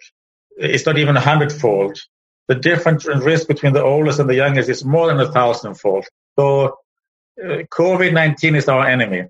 it's 0.58 0.86
not 0.86 0.98
even 0.98 1.18
a 1.18 1.22
hundredfold. 1.22 2.00
The 2.48 2.56
difference 2.56 3.08
in 3.08 3.20
risk 3.20 3.48
between 3.48 3.74
the 3.74 3.84
oldest 3.84 4.20
and 4.20 4.30
the 4.30 4.36
youngest 4.36 4.70
is 4.70 4.86
more 4.86 5.08
than 5.08 5.20
a 5.20 5.32
thousandfold. 5.32 6.06
So 6.38 6.78
uh, 7.44 7.64
COVID-19 7.72 8.56
is 8.56 8.70
our 8.70 8.88
enemy. 8.88 9.26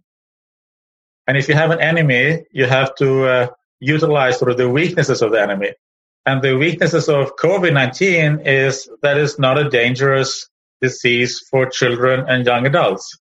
And 1.27 1.37
if 1.37 1.47
you 1.47 1.55
have 1.55 1.71
an 1.71 1.79
enemy, 1.79 2.45
you 2.51 2.65
have 2.65 2.93
to 2.95 3.25
uh, 3.25 3.47
utilize 3.79 4.37
sort 4.37 4.51
of 4.51 4.57
the 4.57 4.69
weaknesses 4.69 5.21
of 5.21 5.31
the 5.31 5.41
enemy. 5.41 5.73
And 6.25 6.41
the 6.41 6.57
weaknesses 6.57 7.07
of 7.07 7.35
COVID-19 7.35 8.45
is 8.45 8.89
that 9.01 9.17
it's 9.17 9.39
not 9.39 9.57
a 9.57 9.69
dangerous 9.69 10.49
disease 10.81 11.39
for 11.49 11.69
children 11.69 12.25
and 12.27 12.45
young 12.45 12.65
adults. 12.65 13.17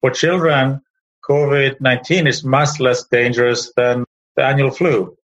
For 0.00 0.10
children, 0.10 0.80
COVID-19 1.28 2.28
is 2.28 2.44
much 2.44 2.80
less 2.80 3.04
dangerous 3.04 3.72
than 3.76 4.04
the 4.36 4.44
annual 4.44 4.70
flu. 4.70 5.16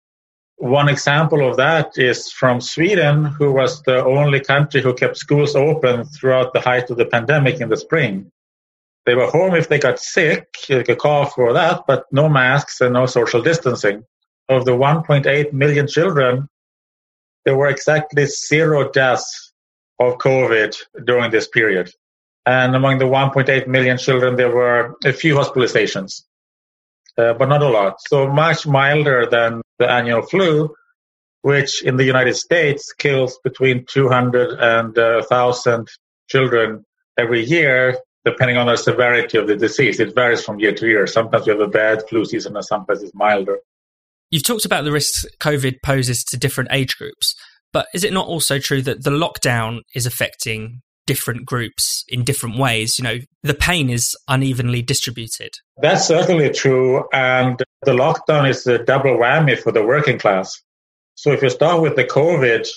One 0.59 0.89
example 0.89 1.49
of 1.49 1.57
that 1.57 1.97
is 1.97 2.33
from 2.33 2.61
Sweden, 2.61 3.25
who 3.25 3.53
was 3.53 3.81
the 3.83 4.05
only 4.05 4.41
country 4.41 4.83
who 4.83 4.93
kept 4.93 5.17
schools 5.17 5.55
open 5.55 6.05
throughout 6.05 6.53
the 6.53 6.61
height 6.61 6.91
of 6.91 6.97
the 6.97 7.07
pandemic 7.07 7.61
in 7.61 7.69
the 7.69 7.77
spring. 7.77 8.33
They 9.07 9.15
were 9.15 9.31
home 9.31 9.55
if 9.55 9.69
they 9.69 9.79
got 9.79 10.01
sick, 10.01 10.49
like 10.69 10.89
a 10.89 10.97
cough 10.97 11.39
or 11.39 11.53
that, 11.53 11.85
but 11.87 12.07
no 12.11 12.29
masks 12.29 12.81
and 12.81 12.93
no 12.93 13.07
social 13.07 13.41
distancing. 13.41 14.05
Of 14.49 14.65
the 14.65 14.73
1.8 14.73 15.53
million 15.53 15.87
children, 15.87 16.49
there 17.45 17.57
were 17.57 17.69
exactly 17.69 18.27
zero 18.27 18.91
deaths 18.91 19.53
of 20.01 20.19
COVID 20.19 20.77
during 21.05 21.31
this 21.31 21.47
period. 21.47 21.91
And 22.47 22.75
among 22.75 22.99
the 22.99 23.05
1.8 23.05 23.69
million 23.69 23.97
children, 23.97 24.35
there 24.35 24.51
were 24.51 24.97
a 25.05 25.13
few 25.13 25.37
hospitalizations. 25.37 26.23
Uh, 27.19 27.35
but 27.35 27.49
not 27.49 27.63
a 27.63 27.69
lot. 27.69 27.97
So 28.07 28.29
much 28.29 28.65
milder 28.65 29.27
than 29.29 29.61
the 29.81 29.91
annual 29.91 30.23
flu, 30.23 30.73
which 31.43 31.83
in 31.83 31.97
the 31.97 32.05
United 32.05 32.37
States 32.37 32.93
kills 32.93 33.41
between 33.43 33.85
200 33.91 34.59
and 34.61 34.97
uh, 34.97 35.25
1,000 35.29 35.89
children 36.29 36.85
every 37.19 37.45
year. 37.45 37.99
depending 38.25 38.57
on 38.57 38.67
the 38.67 38.77
severity 38.77 39.39
of 39.39 39.47
the 39.47 39.57
disease. 39.57 39.99
It 40.01 40.15
varies 40.15 40.45
from 40.45 40.59
year 40.59 40.75
to 40.75 40.87
year. 40.87 41.07
Sometimes 41.07 41.47
we 41.47 41.53
have 41.53 41.61
a 41.61 41.69
bad 41.69 42.03
flu 42.09 42.25
season 42.25 42.57
and 42.57 42.65
sometimes 42.65 43.03
it's 43.03 43.15
milder. 43.15 43.59
You've 44.31 44.43
talked 44.43 44.67
about 44.67 44.85
the 44.85 44.93
risks 44.93 45.25
COVID 45.41 45.77
poses 45.83 46.23
to 46.25 46.37
different 46.37 46.71
age 46.71 46.97
groups, 46.99 47.35
but 47.73 47.87
is 47.95 48.05
it 48.05 48.13
not 48.13 48.27
also 48.27 48.59
true 48.59 48.83
that 48.83 49.05
the 49.05 49.11
lockdown 49.11 49.81
is 49.95 50.05
affecting 50.05 50.83
different 51.09 51.47
groups 51.47 52.05
in 52.07 52.23
different 52.23 52.59
ways? 52.59 52.99
You 52.99 53.05
know, 53.05 53.19
the 53.43 53.55
pain 53.55 53.91
is 53.91 54.15
unevenly 54.29 54.83
distributed. 54.83 55.53
That's 55.83 56.07
certainly 56.07 56.51
true. 56.51 57.05
And 57.13 57.61
the 57.83 57.93
lockdown 57.93 58.49
is 58.49 58.67
a 58.67 58.79
double 58.79 59.17
whammy 59.17 59.59
for 59.59 59.73
the 59.73 59.85
working 59.85 60.19
class. 60.19 60.63
So 61.17 61.33
if 61.33 61.43
you 61.43 61.51
start 61.51 61.83
with 61.83 61.97
the 61.97 62.05
COVID, 62.05 62.69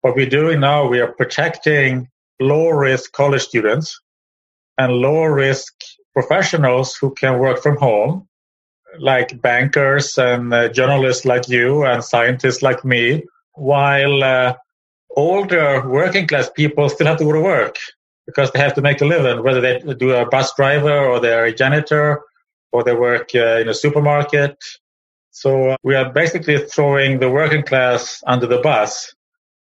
what 0.00 0.16
we're 0.16 0.36
doing 0.40 0.60
now, 0.60 0.88
we 0.88 1.00
are 1.00 1.12
protecting 1.12 2.08
low 2.40 2.70
risk 2.70 3.12
college 3.12 3.42
students 3.42 4.00
and 4.78 4.92
low 4.94 5.24
risk 5.24 5.72
professionals 6.14 6.96
who 6.96 7.12
can 7.14 7.38
work 7.38 7.62
from 7.62 7.76
home, 7.76 8.28
like 8.98 9.40
bankers 9.42 10.18
and 10.18 10.54
uh, 10.54 10.68
journalists 10.68 11.24
like 11.24 11.48
you 11.48 11.84
and 11.84 12.04
scientists 12.04 12.62
like 12.62 12.84
me, 12.84 13.24
while 13.54 14.22
uh, 14.22 14.54
older 15.16 15.88
working 15.88 16.26
class 16.26 16.50
people 16.50 16.88
still 16.88 17.06
have 17.06 17.18
to 17.18 17.24
go 17.24 17.32
to 17.32 17.40
work 17.40 17.76
because 18.26 18.50
they 18.52 18.58
have 18.58 18.74
to 18.74 18.80
make 18.80 19.00
a 19.00 19.04
living, 19.04 19.42
whether 19.42 19.60
they 19.60 19.80
do 19.94 20.12
a 20.12 20.26
bus 20.26 20.54
driver 20.56 20.96
or 21.06 21.20
they're 21.20 21.46
a 21.46 21.54
janitor 21.54 22.22
or 22.70 22.84
they 22.84 22.94
work 22.94 23.30
uh, 23.34 23.58
in 23.58 23.68
a 23.68 23.74
supermarket. 23.74 24.56
So 25.30 25.70
uh, 25.70 25.76
we 25.82 25.94
are 25.94 26.12
basically 26.12 26.58
throwing 26.58 27.18
the 27.18 27.30
working 27.30 27.62
class 27.62 28.22
under 28.26 28.46
the 28.46 28.60
bus, 28.60 29.14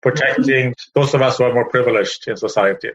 protecting 0.02 0.74
those 0.94 1.14
of 1.14 1.22
us 1.22 1.38
who 1.38 1.44
are 1.44 1.54
more 1.54 1.70
privileged 1.70 2.28
in 2.28 2.38
society. 2.38 2.92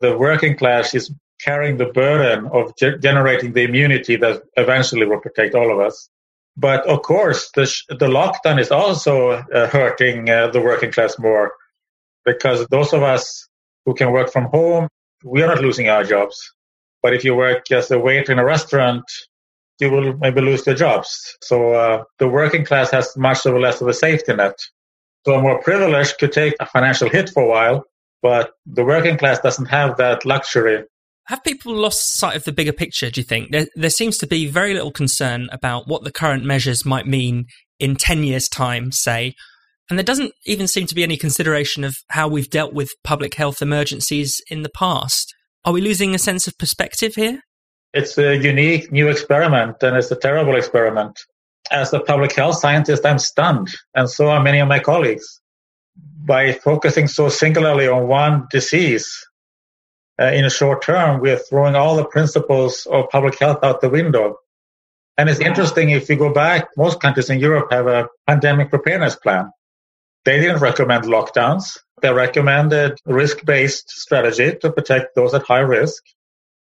The 0.00 0.16
working 0.16 0.56
class 0.56 0.94
is 0.94 1.12
carrying 1.40 1.76
the 1.76 1.86
burden 1.86 2.46
of 2.46 2.74
ge- 2.76 3.00
generating 3.00 3.52
the 3.52 3.62
immunity 3.62 4.16
that 4.16 4.42
eventually 4.56 5.06
will 5.06 5.20
protect 5.20 5.54
all 5.54 5.70
of 5.70 5.78
us. 5.78 6.08
But 6.56 6.86
of 6.86 7.02
course, 7.02 7.50
the, 7.54 7.66
sh- 7.66 7.84
the 7.88 8.08
lockdown 8.08 8.58
is 8.58 8.70
also 8.70 9.30
uh, 9.30 9.68
hurting 9.68 10.30
uh, 10.30 10.48
the 10.48 10.60
working 10.60 10.90
class 10.90 11.18
more 11.18 11.52
because 12.26 12.66
those 12.66 12.92
of 12.92 13.02
us 13.02 13.48
who 13.86 13.94
can 13.94 14.12
work 14.12 14.30
from 14.30 14.44
home, 14.46 14.88
we 15.24 15.42
are 15.42 15.46
not 15.46 15.62
losing 15.62 15.88
our 15.88 16.04
jobs. 16.04 16.36
But 17.02 17.14
if 17.14 17.24
you 17.24 17.34
work 17.34 17.70
as 17.70 17.90
a 17.90 17.98
waiter 17.98 18.32
in 18.32 18.38
a 18.38 18.44
restaurant, 18.44 19.04
you 19.80 19.90
will 19.90 20.14
maybe 20.18 20.40
lose 20.40 20.66
your 20.66 20.74
jobs. 20.74 21.36
So 21.40 21.72
uh, 21.72 22.04
the 22.18 22.28
working 22.28 22.64
class 22.64 22.90
has 22.90 23.16
much 23.16 23.46
of 23.46 23.54
less 23.54 23.80
of 23.80 23.88
a 23.88 23.94
safety 23.94 24.34
net. 24.34 24.58
So 25.24 25.34
a 25.34 25.42
more 25.42 25.62
privileged 25.62 26.18
could 26.18 26.32
take 26.32 26.54
a 26.60 26.66
financial 26.66 27.08
hit 27.08 27.30
for 27.30 27.44
a 27.44 27.48
while, 27.48 27.84
but 28.22 28.50
the 28.66 28.84
working 28.84 29.16
class 29.16 29.38
doesn't 29.40 29.66
have 29.66 29.96
that 29.96 30.24
luxury 30.24 30.84
have 31.26 31.42
people 31.42 31.74
lost 31.74 32.14
sight 32.14 32.36
of 32.36 32.44
the 32.44 32.52
bigger 32.52 32.72
picture, 32.72 33.10
do 33.10 33.20
you 33.20 33.24
think? 33.24 33.50
There, 33.50 33.66
there 33.74 33.90
seems 33.90 34.16
to 34.18 34.26
be 34.26 34.46
very 34.46 34.74
little 34.74 34.92
concern 34.92 35.48
about 35.50 35.88
what 35.88 36.04
the 36.04 36.12
current 36.12 36.44
measures 36.44 36.84
might 36.84 37.06
mean 37.06 37.46
in 37.80 37.96
10 37.96 38.22
years' 38.22 38.48
time, 38.48 38.92
say. 38.92 39.34
And 39.88 39.98
there 39.98 40.04
doesn't 40.04 40.32
even 40.46 40.66
seem 40.66 40.86
to 40.86 40.94
be 40.94 41.04
any 41.04 41.16
consideration 41.16 41.84
of 41.84 41.96
how 42.08 42.28
we've 42.28 42.50
dealt 42.50 42.72
with 42.72 42.90
public 43.04 43.34
health 43.34 43.62
emergencies 43.62 44.40
in 44.50 44.62
the 44.62 44.68
past. 44.68 45.34
Are 45.64 45.72
we 45.72 45.80
losing 45.80 46.14
a 46.14 46.18
sense 46.18 46.46
of 46.46 46.58
perspective 46.58 47.14
here? 47.14 47.40
It's 47.92 48.18
a 48.18 48.36
unique 48.36 48.90
new 48.90 49.08
experiment, 49.08 49.82
and 49.82 49.96
it's 49.96 50.10
a 50.10 50.16
terrible 50.16 50.56
experiment. 50.56 51.18
As 51.70 51.92
a 51.92 52.00
public 52.00 52.32
health 52.32 52.56
scientist, 52.56 53.06
I'm 53.06 53.18
stunned, 53.18 53.74
and 53.94 54.10
so 54.10 54.28
are 54.28 54.42
many 54.42 54.58
of 54.58 54.68
my 54.68 54.80
colleagues. 54.80 55.40
By 55.96 56.52
focusing 56.52 57.08
so 57.08 57.28
singularly 57.28 57.88
on 57.88 58.08
one 58.08 58.46
disease, 58.50 59.08
uh, 60.20 60.26
in 60.26 60.44
a 60.44 60.50
short 60.50 60.82
term, 60.82 61.20
we 61.20 61.30
are 61.30 61.38
throwing 61.38 61.74
all 61.74 61.96
the 61.96 62.04
principles 62.04 62.86
of 62.86 63.08
public 63.10 63.38
health 63.38 63.62
out 63.62 63.80
the 63.80 63.88
window. 63.88 64.36
And 65.18 65.28
it's 65.28 65.40
interesting 65.40 65.90
if 65.90 66.08
you 66.08 66.16
go 66.16 66.32
back, 66.32 66.68
most 66.76 67.00
countries 67.00 67.30
in 67.30 67.38
Europe 67.38 67.68
have 67.70 67.86
a 67.86 68.08
pandemic 68.26 68.70
preparedness 68.70 69.16
plan. 69.16 69.50
They 70.26 70.40
didn't 70.40 70.58
recommend 70.60 71.04
lockdowns. 71.04 71.78
They 72.02 72.12
recommended 72.12 72.98
risk-based 73.06 73.88
strategy 73.88 74.56
to 74.60 74.72
protect 74.72 75.14
those 75.14 75.32
at 75.34 75.44
high 75.44 75.60
risk, 75.60 76.02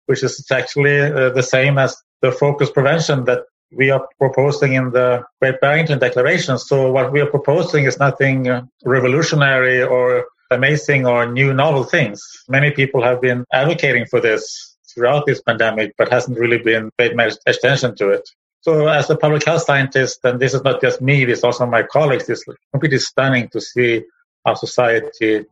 which 0.07 0.23
is 0.23 0.47
actually 0.51 1.01
uh, 1.01 1.31
the 1.31 1.43
same 1.43 1.77
as 1.77 1.97
the 2.23 2.31
focus 2.31 2.71
prevention 2.71 3.25
that 3.25 3.41
we 3.73 3.91
are 3.91 4.07
proposing 4.19 4.75
in 4.75 4.93
the 4.93 5.25
Great 5.43 5.61
Barrington 5.61 5.99
Declaration. 5.99 6.57
So 6.57 6.93
what 6.93 7.13
we 7.13 7.21
are 7.21 7.27
proposing 7.27 7.85
is 7.85 7.99
nothing 7.99 8.49
uh, 8.49 8.63
revolutionary 8.85 9.83
or 9.83 10.27
amazing 10.53 11.07
or 11.07 11.27
new 11.27 11.53
novel 11.53 11.83
things. 11.83 12.23
Many 12.49 12.71
people 12.71 13.03
have 13.03 13.21
been 13.21 13.45
advocating 13.53 14.07
for 14.07 14.21
this 14.21 14.77
throughout 14.95 15.27
this 15.27 15.43
pandemic, 15.43 15.95
but 15.99 16.13
hasn't 16.13 16.39
really 16.39 16.59
been 16.59 16.91
paid 16.97 17.17
much 17.17 17.35
attention 17.45 17.97
to 17.97 18.11
it. 18.11 18.29
So 18.63 18.89
as 18.89 19.09
a 19.09 19.17
public 19.17 19.45
health 19.45 19.63
scientist, 19.63 20.19
and 20.25 20.41
this 20.41 20.53
is 20.53 20.63
not 20.63 20.81
just 20.81 21.01
me, 21.01 21.23
it's 21.23 21.45
also 21.45 21.65
my 21.65 21.85
colleagues, 21.85 22.29
it's 22.29 22.45
completely 22.73 22.99
stunning 22.99 23.49
to 23.51 23.61
see 23.61 24.03
how 24.45 24.55
society 24.55 25.45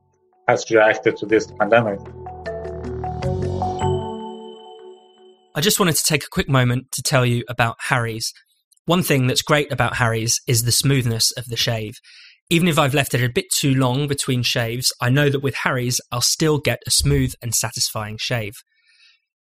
has 0.49 0.69
reacted 0.71 1.17
to 1.19 1.27
this 1.27 1.47
pandemic. 1.59 2.01
I 5.55 5.61
just 5.61 5.79
wanted 5.79 5.95
to 5.97 6.03
take 6.05 6.25
a 6.25 6.31
quick 6.31 6.49
moment 6.49 6.91
to 6.93 7.03
tell 7.03 7.25
you 7.25 7.45
about 7.49 7.77
Harry's. 7.89 8.33
One 8.87 9.05
thing 9.05 9.29
that's 9.29 9.43
great 9.43 9.71
about 9.73 9.97
Harry's 9.97 10.41
is 10.49 10.65
the 10.65 10.73
smoothness 10.73 11.31
of 11.37 11.47
the 11.47 11.57
shave. 11.57 11.95
Even 12.51 12.67
if 12.67 12.79
I've 12.79 12.95
left 12.95 13.15
it 13.15 13.23
a 13.23 13.29
bit 13.29 13.47
too 13.57 13.75
long 13.75 14.09
between 14.09 14.43
shaves, 14.43 14.93
I 15.01 15.11
know 15.11 15.31
that 15.31 15.43
with 15.43 15.55
Harry's, 15.63 16.01
I'll 16.11 16.21
still 16.21 16.59
get 16.59 16.83
a 16.87 16.91
smooth 16.91 17.35
and 17.41 17.55
satisfying 17.55 18.19
shave. 18.19 18.55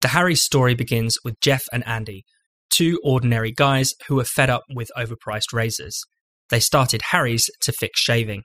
The 0.02 0.10
Harry's 0.10 0.44
story 0.44 0.76
begins 0.76 1.18
with 1.24 1.42
Jeff 1.42 1.66
and 1.74 1.86
Andy, 1.88 2.26
two 2.70 3.00
ordinary 3.04 3.52
guys 3.52 3.94
who 4.08 4.16
were 4.16 4.26
fed 4.26 4.50
up 4.50 4.64
with 4.74 4.92
overpriced 4.98 5.54
razors. 5.54 6.04
They 6.50 6.60
started 6.60 7.02
Harry's 7.12 7.50
to 7.62 7.72
fix 7.72 8.00
shaving. 8.00 8.44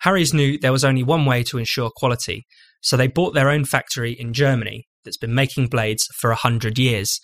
Harry's 0.00 0.34
knew 0.34 0.58
there 0.58 0.72
was 0.72 0.84
only 0.84 1.02
one 1.02 1.24
way 1.24 1.42
to 1.44 1.58
ensure 1.58 1.90
quality, 1.96 2.46
so 2.80 2.96
they 2.96 3.08
bought 3.08 3.34
their 3.34 3.50
own 3.50 3.64
factory 3.64 4.12
in 4.12 4.32
Germany 4.32 4.86
that's 5.04 5.16
been 5.16 5.34
making 5.34 5.68
blades 5.68 6.06
for 6.18 6.30
a 6.30 6.36
hundred 6.36 6.78
years. 6.78 7.18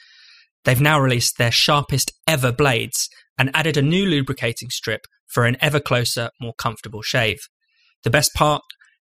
They've 0.65 0.81
now 0.81 0.99
released 0.99 1.39
their 1.39 1.51
sharpest 1.51 2.13
ever 2.27 2.53
blades 2.53 3.09
and 3.39 3.51
added 3.55 3.77
a 3.77 3.83
new 3.83 4.07
lubricating 4.07 4.71
strip 4.71 5.03
for 5.27 5.45
an 5.45 5.57
ever 5.61 5.81
closer, 5.81 6.31
more 6.41 6.55
comfortable 6.55 7.03
shave. 7.03 7.39
The 8.05 8.11
best 8.11 8.33
part, 8.35 8.63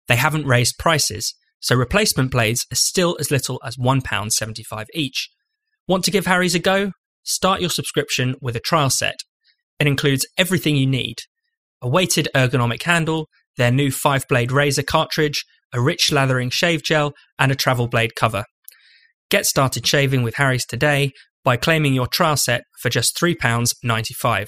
they 0.09 0.17
haven't 0.17 0.47
raised 0.47 0.79
prices, 0.79 1.35
so 1.61 1.75
replacement 1.75 2.31
blades 2.31 2.67
are 2.71 2.77
still 2.77 3.17
as 3.19 3.31
little 3.31 3.61
as 3.65 3.77
£1.75 3.77 4.87
each. 4.95 5.31
Want 5.89 6.05
to 6.05 6.11
give 6.11 6.27
Harry's 6.27 6.55
a 6.55 6.59
go? 6.59 6.93
Start 7.25 7.61
your 7.61 7.71
subscription 7.71 8.37
with 8.41 8.55
a 8.55 8.61
trial 8.61 8.91
set. 8.91 9.17
It 9.81 9.87
includes 9.87 10.27
everything 10.39 10.77
you 10.77 10.87
need 10.87 11.17
a 11.83 11.89
weighted 11.89 12.29
ergonomic 12.35 12.83
handle, 12.83 13.29
their 13.59 13.71
new 13.71 13.91
5 13.91 14.27
blade 14.27 14.51
razor 14.51 14.83
cartridge, 14.83 15.45
a 15.73 15.81
rich 15.81 16.11
lathering 16.11 16.49
shave 16.49 16.83
gel, 16.83 17.13
and 17.39 17.53
a 17.53 17.55
travel 17.55 17.89
blade 17.89 18.15
cover. 18.15 18.45
Get 19.31 19.45
started 19.45 19.87
shaving 19.87 20.23
with 20.23 20.37
Harry's 20.37 20.65
today 20.65 21.13
by 21.45 21.59
claiming 21.59 21.93
your 21.93 22.07
trial 22.07 22.39
set 22.39 22.63
for 22.81 22.89
just 22.89 23.19
£3.95. 23.19 24.47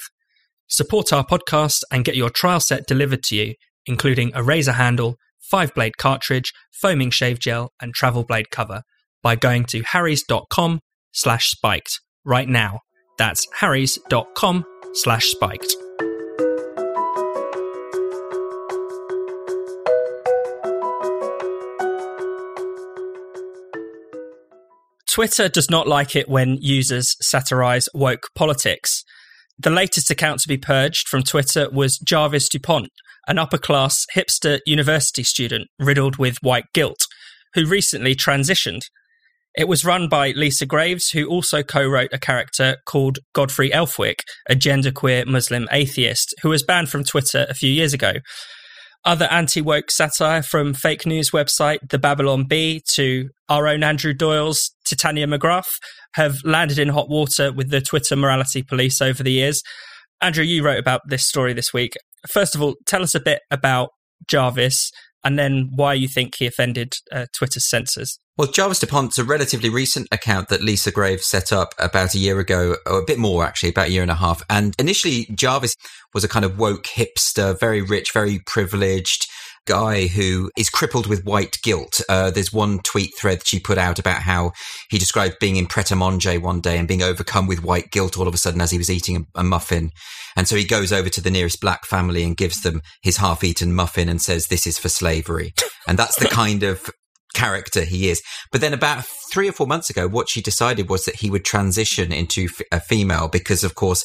Support 0.67 1.13
our 1.13 1.27
podcast 1.27 1.83
and 1.93 2.07
get 2.07 2.17
your 2.17 2.31
trial 2.31 2.61
set 2.61 2.87
delivered 2.87 3.23
to 3.25 3.37
you, 3.37 3.55
including 3.85 4.33
a 4.35 4.43
razor 4.43 4.73
handle, 4.73 5.17
five 5.39 5.75
blade 5.75 5.99
cartridge, 5.99 6.53
foaming 6.73 7.11
shave 7.11 7.39
gel, 7.39 7.71
and 7.83 7.93
travel 7.93 8.25
blade 8.25 8.51
cover 8.51 8.83
by 9.23 9.37
going 9.37 9.65
to 9.65 9.83
harrys.com 9.83 10.81
slash 11.13 11.51
spiked 11.51 12.01
right 12.27 12.49
now. 12.49 12.81
That's 13.17 13.47
harrys.com 13.55 14.65
slash 14.93 15.27
spiked. 15.29 15.75
Twitter 25.17 25.49
does 25.49 25.71
not 25.71 25.89
like 25.89 26.15
it 26.15 26.29
when 26.29 26.59
users 26.61 27.17
satirize 27.23 27.89
woke 27.95 28.29
politics. 28.35 29.03
The 29.59 29.71
latest 29.71 30.11
account 30.11 30.41
to 30.41 30.49
be 30.49 30.59
purged 30.59 31.09
from 31.09 31.23
Twitter 31.23 31.71
was 31.71 31.99
Jarvis 31.99 32.51
DuPont, 32.51 32.91
an 33.27 33.39
upper 33.39 33.57
class 33.57 34.05
hipster 34.15 34.61
university 34.67 35.23
student 35.23 35.69
riddled 35.79 36.19
with 36.19 36.37
white 36.43 36.67
guilt, 36.75 37.07
who 37.55 37.65
recently 37.65 38.15
transitioned. 38.15 38.83
It 39.57 39.69
was 39.69 39.87
run 39.87 40.09
by 40.09 40.33
Lisa 40.33 40.67
Graves, 40.67 41.11
who 41.11 41.27
also 41.27 41.63
co 41.63 41.87
wrote 41.87 42.13
a 42.13 42.19
character 42.19 42.77
called 42.85 43.21
Godfrey 43.33 43.71
Elfwick, 43.71 44.21
a 44.51 44.55
genderqueer 44.55 45.27
Muslim 45.27 45.67
atheist, 45.73 46.35
who 46.43 46.51
was 46.51 46.63
banned 46.63 46.91
from 46.91 47.05
Twitter 47.05 47.47
a 47.49 47.55
few 47.55 47.71
years 47.71 47.95
ago. 47.95 48.15
Other 49.07 49.27
anti 49.27 49.63
woke 49.63 49.91
satire 49.91 50.43
from 50.43 50.75
fake 50.75 51.07
news 51.07 51.31
website 51.31 51.79
The 51.89 51.99
Babylon 51.99 52.45
Bee 52.45 52.83
to 52.95 53.31
our 53.49 53.67
own 53.67 53.83
Andrew 53.83 54.13
Doyle's 54.13 54.75
Titania 54.85 55.27
McGrath 55.27 55.79
have 56.15 56.37
landed 56.45 56.79
in 56.79 56.89
hot 56.89 57.09
water 57.09 57.53
with 57.53 57.71
the 57.71 57.81
Twitter 57.81 58.17
morality 58.17 58.63
police 58.63 59.01
over 59.01 59.23
the 59.23 59.33
years. 59.33 59.63
Andrew, 60.21 60.45
you 60.45 60.65
wrote 60.65 60.79
about 60.79 61.03
this 61.07 61.27
story 61.27 61.55
this 61.55 61.73
week. 61.73 61.95
First 62.29 62.55
of 62.55 62.63
all, 62.63 62.75
tell 62.87 63.03
us 63.03 63.15
a 63.15 63.21
bit 63.21 63.41
about 63.51 63.91
Jarvis 64.29 64.91
and 65.27 65.37
then 65.37 65.69
why 65.75 65.93
you 65.93 66.07
think 66.07 66.37
he 66.37 66.47
offended 66.47 66.95
uh, 67.11 67.27
Twitter's 67.37 67.69
censors. 67.69 68.21
Well, 68.39 68.47
Jarvis 68.49 68.79
DuPont's 68.79 69.19
a 69.19 69.25
relatively 69.25 69.69
recent 69.69 70.07
account 70.13 70.51
that 70.51 70.63
Lisa 70.63 70.93
Graves 70.93 71.27
set 71.27 71.53
up 71.53 71.75
about 71.81 72.15
a 72.15 72.19
year 72.19 72.39
ago, 72.39 72.77
or 72.87 73.01
a 73.01 73.05
bit 73.05 73.19
more 73.19 73.45
actually, 73.45 73.71
about 73.71 73.89
a 73.89 73.91
year 73.91 74.03
and 74.03 74.11
a 74.11 74.15
half. 74.15 74.41
And 74.49 74.73
initially, 74.79 75.27
Jarvis 75.35 75.75
was 76.15 76.23
a 76.23 76.29
kind 76.29 76.45
of 76.45 76.61
woke 76.61 76.85
hipster, 76.85 77.59
very 77.59 77.83
rich, 77.83 78.13
very 78.13 78.39
privileged 78.47 79.27
guy 79.67 80.07
who 80.07 80.51
is 80.57 80.71
crippled 80.71 81.07
with 81.07 81.25
white 81.25 81.59
guilt. 81.63 82.01
Uh, 82.09 82.31
there's 82.31 82.53
one 82.53 82.79
tweet 82.81 83.11
thread 83.19 83.47
she 83.47 83.61
put 83.61 83.79
out 83.79 83.99
about 83.99 84.23
how 84.23 84.53
he 84.89 84.99
described 84.99 85.37
being 85.41 85.57
in 85.57 85.67
Pret 85.67 85.91
a 85.91 85.97
Manger 85.97 86.41
one 86.41 86.61
day 86.61 86.79
and 86.79 86.89
being 86.89 87.03
overcome 87.03 87.47
with 87.47 87.63
white 87.63 87.91
guilt 87.91 88.19
all 88.19 88.29
of 88.29 88.35
a 88.35 88.39
sudden 88.39 88.61
as 88.61 88.71
he 88.71 88.79
was 88.79 88.91
eating 88.91 89.17
a, 89.17 89.41
a 89.41 89.45
muffin. 89.45 89.91
And 90.37 90.47
so 90.49 90.57
he 90.57 90.65
goes 90.65 90.93
over 90.93 91.09
to 91.09 91.21
the 91.21 91.31
nearest 91.31 91.61
black 91.61 91.85
family 91.85 92.23
and 92.23 92.37
gives 92.37 92.63
them 92.63 92.83
his 93.03 93.19
half 93.19 93.43
eaten 93.45 93.75
muffin 93.75 94.09
and 94.09 94.21
says, 94.21 94.47
this 94.47 94.67
is 94.67 94.79
for 94.79 94.89
slavery. 94.89 95.53
And 95.89 95.99
that's 95.99 96.19
the 96.19 96.27
kind 96.27 96.63
of 96.63 96.91
character 97.37 97.83
he 97.83 98.09
is. 98.09 98.23
But 98.51 98.61
then 98.61 98.73
about 98.73 99.05
three 99.31 99.49
or 99.49 99.53
four 99.53 99.67
months 99.67 99.91
ago, 99.91 100.09
what 100.09 100.29
she 100.29 100.41
decided 100.41 100.89
was 100.89 101.05
that 101.05 101.17
he 101.17 101.31
would 101.31 101.45
transition 101.45 102.13
into 102.13 102.49
a 102.73 102.81
female 102.81 103.29
because, 103.29 103.63
of 103.63 103.75
course, 103.75 104.05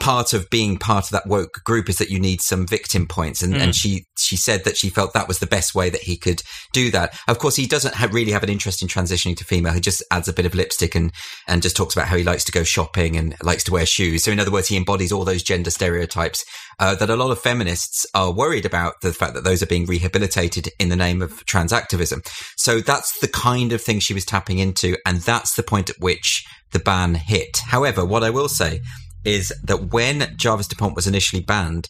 part 0.00 0.32
of 0.32 0.48
being 0.50 0.78
part 0.78 1.04
of 1.04 1.10
that 1.10 1.26
woke 1.26 1.60
group 1.64 1.88
is 1.88 1.98
that 1.98 2.10
you 2.10 2.18
need 2.18 2.40
some 2.40 2.66
victim 2.66 3.06
points. 3.06 3.42
And, 3.42 3.54
mm. 3.54 3.60
and 3.60 3.74
she, 3.74 4.04
she 4.18 4.36
said 4.36 4.64
that 4.64 4.76
she 4.76 4.88
felt 4.88 5.12
that 5.12 5.28
was 5.28 5.38
the 5.38 5.46
best 5.46 5.74
way 5.74 5.90
that 5.90 6.02
he 6.02 6.16
could 6.16 6.42
do 6.72 6.90
that. 6.90 7.18
Of 7.28 7.38
course, 7.38 7.56
he 7.56 7.66
doesn't 7.66 7.94
have, 7.94 8.14
really 8.14 8.32
have 8.32 8.42
an 8.42 8.48
interest 8.48 8.82
in 8.82 8.88
transitioning 8.88 9.36
to 9.36 9.44
female. 9.44 9.72
He 9.72 9.80
just 9.80 10.02
adds 10.10 10.28
a 10.28 10.32
bit 10.32 10.46
of 10.46 10.54
lipstick 10.54 10.94
and, 10.94 11.12
and 11.46 11.62
just 11.62 11.76
talks 11.76 11.94
about 11.94 12.08
how 12.08 12.16
he 12.16 12.24
likes 12.24 12.44
to 12.44 12.52
go 12.52 12.64
shopping 12.64 13.16
and 13.16 13.34
likes 13.42 13.64
to 13.64 13.72
wear 13.72 13.86
shoes. 13.86 14.24
So 14.24 14.30
in 14.30 14.40
other 14.40 14.50
words, 14.50 14.68
he 14.68 14.76
embodies 14.76 15.12
all 15.12 15.24
those 15.24 15.42
gender 15.42 15.70
stereotypes 15.70 16.44
uh, 16.78 16.94
that 16.96 17.10
a 17.10 17.16
lot 17.16 17.30
of 17.30 17.40
feminists 17.40 18.06
are 18.14 18.32
worried 18.32 18.66
about 18.66 18.94
the 19.02 19.12
fact 19.12 19.34
that 19.34 19.44
those 19.44 19.62
are 19.62 19.66
being 19.66 19.86
rehabilitated 19.86 20.68
in 20.78 20.88
the 20.88 20.96
name 20.96 21.22
of 21.22 21.44
trans 21.46 21.72
activism. 21.72 22.22
So 22.56 22.80
that's 22.80 23.20
the 23.20 23.28
kind 23.28 23.72
of 23.72 23.80
thing 23.80 24.00
she 24.00 24.14
was 24.14 24.24
tapping 24.24 24.58
into. 24.58 24.96
And 25.06 25.18
that's 25.18 25.54
the 25.54 25.62
point 25.62 25.90
at 25.90 25.96
which 26.00 26.44
the 26.72 26.78
ban 26.78 27.14
hit. 27.14 27.58
However, 27.66 28.04
what 28.04 28.24
I 28.24 28.30
will 28.30 28.48
say 28.48 28.80
is 29.24 29.52
that 29.62 29.92
when 29.92 30.34
Jarvis 30.36 30.68
DuPont 30.68 30.96
was 30.96 31.06
initially 31.06 31.42
banned, 31.42 31.88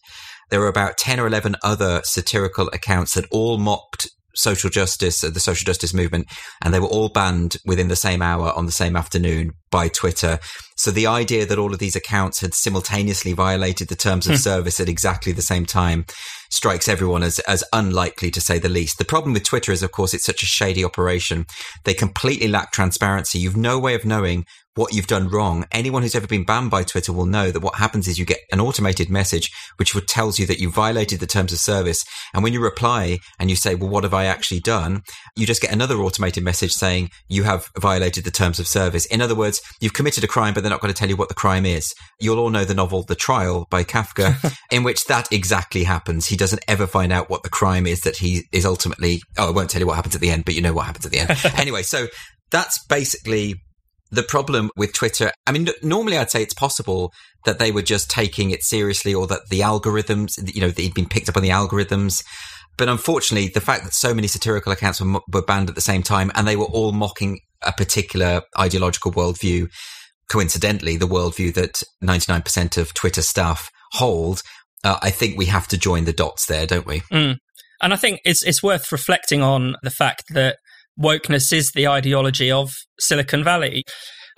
there 0.50 0.60
were 0.60 0.68
about 0.68 0.98
10 0.98 1.18
or 1.18 1.26
11 1.26 1.56
other 1.62 2.02
satirical 2.04 2.68
accounts 2.68 3.14
that 3.14 3.26
all 3.30 3.58
mocked 3.58 4.08
social 4.34 4.70
justice, 4.70 5.20
the 5.20 5.40
social 5.40 5.64
justice 5.64 5.94
movement, 5.94 6.26
and 6.62 6.72
they 6.72 6.80
were 6.80 6.86
all 6.86 7.08
banned 7.08 7.56
within 7.64 7.88
the 7.88 7.96
same 7.96 8.22
hour 8.22 8.52
on 8.52 8.66
the 8.66 8.72
same 8.72 8.96
afternoon 8.96 9.52
by 9.72 9.88
Twitter. 9.88 10.38
So 10.76 10.92
the 10.92 11.08
idea 11.08 11.44
that 11.46 11.58
all 11.58 11.72
of 11.72 11.80
these 11.80 11.96
accounts 11.96 12.40
had 12.40 12.54
simultaneously 12.54 13.32
violated 13.32 13.88
the 13.88 13.96
terms 13.96 14.26
of 14.26 14.34
hmm. 14.34 14.38
service 14.38 14.78
at 14.78 14.88
exactly 14.88 15.32
the 15.32 15.42
same 15.42 15.66
time 15.66 16.06
strikes 16.50 16.88
everyone 16.88 17.22
as, 17.22 17.38
as 17.40 17.64
unlikely 17.72 18.30
to 18.30 18.40
say 18.40 18.58
the 18.58 18.68
least. 18.68 18.98
The 18.98 19.04
problem 19.04 19.32
with 19.32 19.44
Twitter 19.44 19.72
is, 19.72 19.82
of 19.82 19.90
course, 19.90 20.12
it's 20.12 20.24
such 20.24 20.42
a 20.42 20.46
shady 20.46 20.84
operation. 20.84 21.46
They 21.84 21.94
completely 21.94 22.46
lack 22.46 22.72
transparency. 22.72 23.38
You've 23.38 23.56
no 23.56 23.78
way 23.78 23.94
of 23.94 24.04
knowing 24.04 24.44
what 24.74 24.94
you've 24.94 25.06
done 25.06 25.28
wrong. 25.28 25.64
Anyone 25.70 26.02
who's 26.02 26.14
ever 26.14 26.26
been 26.26 26.44
banned 26.44 26.70
by 26.70 26.82
Twitter 26.82 27.12
will 27.12 27.26
know 27.26 27.50
that 27.50 27.60
what 27.60 27.76
happens 27.76 28.08
is 28.08 28.18
you 28.18 28.24
get 28.24 28.40
an 28.50 28.60
automated 28.60 29.10
message 29.10 29.50
which 29.76 29.94
tells 30.06 30.38
you 30.38 30.46
that 30.46 30.60
you 30.60 30.70
violated 30.70 31.20
the 31.20 31.26
terms 31.26 31.52
of 31.52 31.58
service. 31.58 32.04
And 32.32 32.42
when 32.42 32.52
you 32.52 32.62
reply 32.62 33.18
and 33.38 33.50
you 33.50 33.56
say, 33.56 33.74
well, 33.74 33.90
what 33.90 34.04
have 34.04 34.14
I 34.14 34.24
actually 34.24 34.60
done? 34.60 35.02
You 35.36 35.46
just 35.46 35.62
get 35.62 35.72
another 35.72 35.96
automated 35.96 36.42
message 36.42 36.72
saying 36.72 37.10
you 37.28 37.42
have 37.44 37.68
violated 37.78 38.24
the 38.24 38.30
terms 38.30 38.58
of 38.58 38.66
service. 38.66 39.04
In 39.06 39.20
other 39.20 39.34
words, 39.34 39.60
you've 39.80 39.92
committed 39.92 40.24
a 40.24 40.28
crime, 40.28 40.54
but 40.54 40.62
they're 40.62 40.70
not 40.70 40.80
going 40.80 40.92
to 40.92 40.98
tell 40.98 41.08
you 41.08 41.16
what 41.16 41.28
the 41.28 41.34
crime 41.34 41.66
is. 41.66 41.94
You'll 42.20 42.38
all 42.38 42.50
know 42.50 42.64
the 42.64 42.74
novel 42.74 43.02
The 43.02 43.14
Trial 43.14 43.66
by 43.70 43.84
Kafka, 43.84 44.54
in 44.70 44.82
which 44.82 45.04
that 45.06 45.32
exactly 45.32 45.84
happens. 45.84 46.26
He 46.26 46.36
doesn't 46.36 46.64
ever 46.68 46.86
find 46.86 47.12
out 47.12 47.30
what 47.30 47.42
the 47.42 47.50
crime 47.50 47.86
is 47.86 48.00
that 48.02 48.16
he 48.16 48.44
is 48.52 48.66
ultimately, 48.66 49.20
oh, 49.38 49.48
I 49.48 49.50
won't 49.50 49.70
tell 49.70 49.80
you 49.80 49.86
what 49.86 49.96
happens 49.96 50.14
at 50.14 50.20
the 50.20 50.30
end, 50.30 50.44
but 50.44 50.54
you 50.54 50.60
know 50.60 50.72
what 50.72 50.86
happens 50.86 51.06
at 51.06 51.12
the 51.12 51.20
end. 51.20 51.30
anyway, 51.58 51.82
so 51.82 52.06
that's 52.50 52.84
basically 52.86 53.56
the 54.12 54.22
problem 54.22 54.70
with 54.76 54.92
Twitter, 54.92 55.32
I 55.46 55.52
mean, 55.52 55.68
normally 55.82 56.18
I'd 56.18 56.30
say 56.30 56.42
it's 56.42 56.54
possible 56.54 57.12
that 57.46 57.58
they 57.58 57.72
were 57.72 57.82
just 57.82 58.10
taking 58.10 58.50
it 58.50 58.62
seriously 58.62 59.14
or 59.14 59.26
that 59.26 59.48
the 59.48 59.60
algorithms, 59.60 60.54
you 60.54 60.60
know, 60.60 60.68
they'd 60.68 60.94
been 60.94 61.08
picked 61.08 61.30
up 61.30 61.36
on 61.36 61.42
the 61.42 61.48
algorithms. 61.48 62.22
But 62.76 62.90
unfortunately, 62.90 63.48
the 63.48 63.60
fact 63.60 63.84
that 63.84 63.94
so 63.94 64.14
many 64.14 64.28
satirical 64.28 64.70
accounts 64.70 65.00
were, 65.00 65.20
were 65.32 65.42
banned 65.42 65.70
at 65.70 65.74
the 65.74 65.80
same 65.80 66.02
time 66.02 66.30
and 66.34 66.46
they 66.46 66.56
were 66.56 66.66
all 66.66 66.92
mocking 66.92 67.40
a 67.64 67.72
particular 67.72 68.42
ideological 68.58 69.12
worldview, 69.12 69.70
coincidentally, 70.30 70.96
the 70.96 71.06
worldview 71.06 71.54
that 71.54 71.82
99% 72.02 72.76
of 72.76 72.94
Twitter 72.94 73.22
staff 73.22 73.70
hold, 73.92 74.42
uh, 74.84 74.98
I 75.02 75.10
think 75.10 75.36
we 75.36 75.46
have 75.46 75.68
to 75.68 75.78
join 75.78 76.04
the 76.04 76.12
dots 76.12 76.46
there, 76.46 76.66
don't 76.66 76.86
we? 76.86 77.00
Mm. 77.12 77.36
And 77.82 77.92
I 77.92 77.96
think 77.96 78.20
it's 78.24 78.42
it's 78.44 78.62
worth 78.62 78.92
reflecting 78.92 79.42
on 79.42 79.74
the 79.82 79.90
fact 79.90 80.24
that 80.30 80.58
wokeness 81.00 81.52
is 81.52 81.72
the 81.72 81.88
ideology 81.88 82.50
of 82.50 82.72
Silicon 83.00 83.42
Valley. 83.42 83.82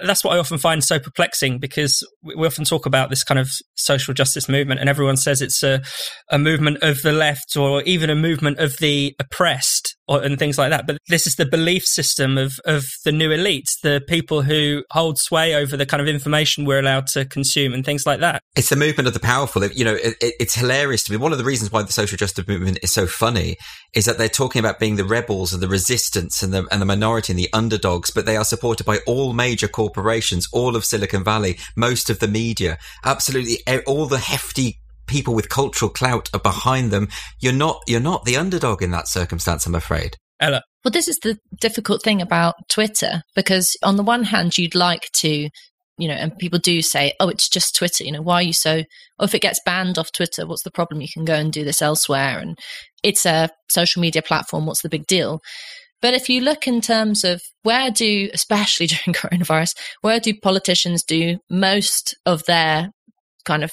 That's 0.04 0.24
what 0.24 0.34
I 0.34 0.38
often 0.38 0.58
find 0.58 0.82
so 0.82 0.98
perplexing 0.98 1.60
because 1.60 2.04
we 2.22 2.46
often 2.46 2.64
talk 2.64 2.84
about 2.84 3.10
this 3.10 3.22
kind 3.22 3.38
of 3.38 3.48
social 3.76 4.12
justice 4.12 4.48
movement 4.48 4.80
and 4.80 4.88
everyone 4.88 5.16
says 5.16 5.40
it's 5.40 5.62
a, 5.62 5.82
a 6.30 6.38
movement 6.38 6.78
of 6.82 7.02
the 7.02 7.12
left 7.12 7.56
or 7.56 7.80
even 7.82 8.10
a 8.10 8.16
movement 8.16 8.58
of 8.58 8.78
the 8.78 9.14
oppressed 9.20 9.83
or, 10.08 10.22
and 10.22 10.38
things 10.38 10.58
like 10.58 10.70
that. 10.70 10.86
But 10.86 10.98
this 11.08 11.26
is 11.26 11.36
the 11.36 11.46
belief 11.46 11.84
system 11.84 12.38
of, 12.38 12.54
of 12.64 12.86
the 13.04 13.12
new 13.12 13.30
elites, 13.30 13.80
the 13.82 14.02
people 14.06 14.42
who 14.42 14.84
hold 14.90 15.18
sway 15.18 15.54
over 15.54 15.76
the 15.76 15.86
kind 15.86 16.00
of 16.00 16.08
information 16.08 16.64
we're 16.64 16.78
allowed 16.78 17.06
to 17.08 17.24
consume 17.24 17.72
and 17.72 17.84
things 17.84 18.06
like 18.06 18.20
that. 18.20 18.42
It's 18.56 18.68
the 18.68 18.76
movement 18.76 19.08
of 19.08 19.14
the 19.14 19.20
powerful. 19.20 19.64
You 19.64 19.84
know, 19.84 19.94
it, 19.94 20.16
it's 20.20 20.54
hilarious 20.54 21.04
to 21.04 21.12
me. 21.12 21.16
One 21.16 21.32
of 21.32 21.38
the 21.38 21.44
reasons 21.44 21.72
why 21.72 21.82
the 21.82 21.92
social 21.92 22.16
justice 22.16 22.46
movement 22.46 22.78
is 22.82 22.92
so 22.92 23.06
funny 23.06 23.56
is 23.94 24.04
that 24.04 24.18
they're 24.18 24.28
talking 24.28 24.60
about 24.60 24.78
being 24.78 24.96
the 24.96 25.04
rebels 25.04 25.52
and 25.52 25.62
the 25.62 25.68
resistance 25.68 26.42
and 26.42 26.52
the, 26.52 26.66
and 26.70 26.80
the 26.80 26.86
minority 26.86 27.32
and 27.32 27.38
the 27.38 27.48
underdogs, 27.52 28.10
but 28.10 28.26
they 28.26 28.36
are 28.36 28.44
supported 28.44 28.84
by 28.84 28.98
all 29.06 29.32
major 29.32 29.68
corporations, 29.68 30.48
all 30.52 30.76
of 30.76 30.84
Silicon 30.84 31.24
Valley, 31.24 31.58
most 31.76 32.10
of 32.10 32.18
the 32.18 32.28
media, 32.28 32.78
absolutely 33.04 33.58
all 33.86 34.06
the 34.06 34.18
hefty 34.18 34.80
people 35.06 35.34
with 35.34 35.48
cultural 35.48 35.90
clout 35.90 36.28
are 36.34 36.40
behind 36.40 36.90
them. 36.90 37.08
You're 37.40 37.52
not, 37.52 37.82
you're 37.86 38.00
not 38.00 38.24
the 38.24 38.36
underdog 38.36 38.82
in 38.82 38.90
that 38.92 39.08
circumstance, 39.08 39.66
I'm 39.66 39.74
afraid. 39.74 40.16
Ella. 40.40 40.62
Well, 40.84 40.92
this 40.92 41.08
is 41.08 41.18
the 41.20 41.38
difficult 41.60 42.02
thing 42.02 42.20
about 42.20 42.54
Twitter 42.68 43.22
because 43.34 43.76
on 43.82 43.96
the 43.96 44.02
one 44.02 44.24
hand, 44.24 44.58
you'd 44.58 44.74
like 44.74 45.08
to, 45.16 45.48
you 45.96 46.08
know, 46.08 46.14
and 46.14 46.36
people 46.36 46.58
do 46.58 46.82
say, 46.82 47.12
oh, 47.20 47.28
it's 47.28 47.48
just 47.48 47.74
Twitter. 47.74 48.04
You 48.04 48.12
know, 48.12 48.22
why 48.22 48.36
are 48.36 48.42
you 48.42 48.52
so, 48.52 48.82
oh, 49.18 49.24
if 49.24 49.34
it 49.34 49.42
gets 49.42 49.60
banned 49.64 49.98
off 49.98 50.12
Twitter, 50.12 50.46
what's 50.46 50.62
the 50.62 50.70
problem? 50.70 51.00
You 51.00 51.08
can 51.12 51.24
go 51.24 51.34
and 51.34 51.52
do 51.52 51.64
this 51.64 51.80
elsewhere. 51.80 52.38
And 52.38 52.58
it's 53.02 53.24
a 53.24 53.48
social 53.70 54.02
media 54.02 54.22
platform. 54.22 54.66
What's 54.66 54.82
the 54.82 54.90
big 54.90 55.06
deal? 55.06 55.40
But 56.02 56.12
if 56.12 56.28
you 56.28 56.42
look 56.42 56.66
in 56.66 56.82
terms 56.82 57.24
of 57.24 57.40
where 57.62 57.90
do, 57.90 58.28
especially 58.34 58.86
during 58.88 59.14
coronavirus, 59.14 59.74
where 60.02 60.20
do 60.20 60.34
politicians 60.38 61.02
do 61.02 61.38
most 61.48 62.14
of 62.26 62.42
their 62.44 62.90
kind 63.46 63.64
of 63.64 63.72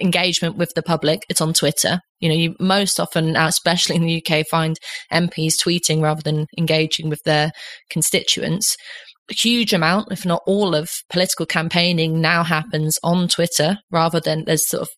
engagement 0.00 0.56
with 0.56 0.72
the 0.74 0.82
public, 0.82 1.24
it's 1.28 1.40
on 1.40 1.52
Twitter. 1.52 2.00
You 2.20 2.28
know, 2.28 2.34
you 2.34 2.56
most 2.60 3.00
often, 3.00 3.36
uh, 3.36 3.46
especially 3.48 3.96
in 3.96 4.02
the 4.02 4.24
UK, 4.24 4.46
find 4.46 4.78
MPs 5.12 5.54
tweeting 5.54 6.02
rather 6.02 6.22
than 6.22 6.46
engaging 6.58 7.08
with 7.08 7.22
their 7.24 7.52
constituents. 7.90 8.76
A 9.30 9.34
huge 9.34 9.72
amount, 9.72 10.10
if 10.10 10.26
not 10.26 10.42
all, 10.46 10.74
of 10.74 10.90
political 11.08 11.46
campaigning 11.46 12.20
now 12.20 12.42
happens 12.42 12.98
on 13.02 13.28
Twitter 13.28 13.78
rather 13.90 14.20
than 14.20 14.44
there's 14.44 14.68
sort 14.68 14.82
of 14.82 14.88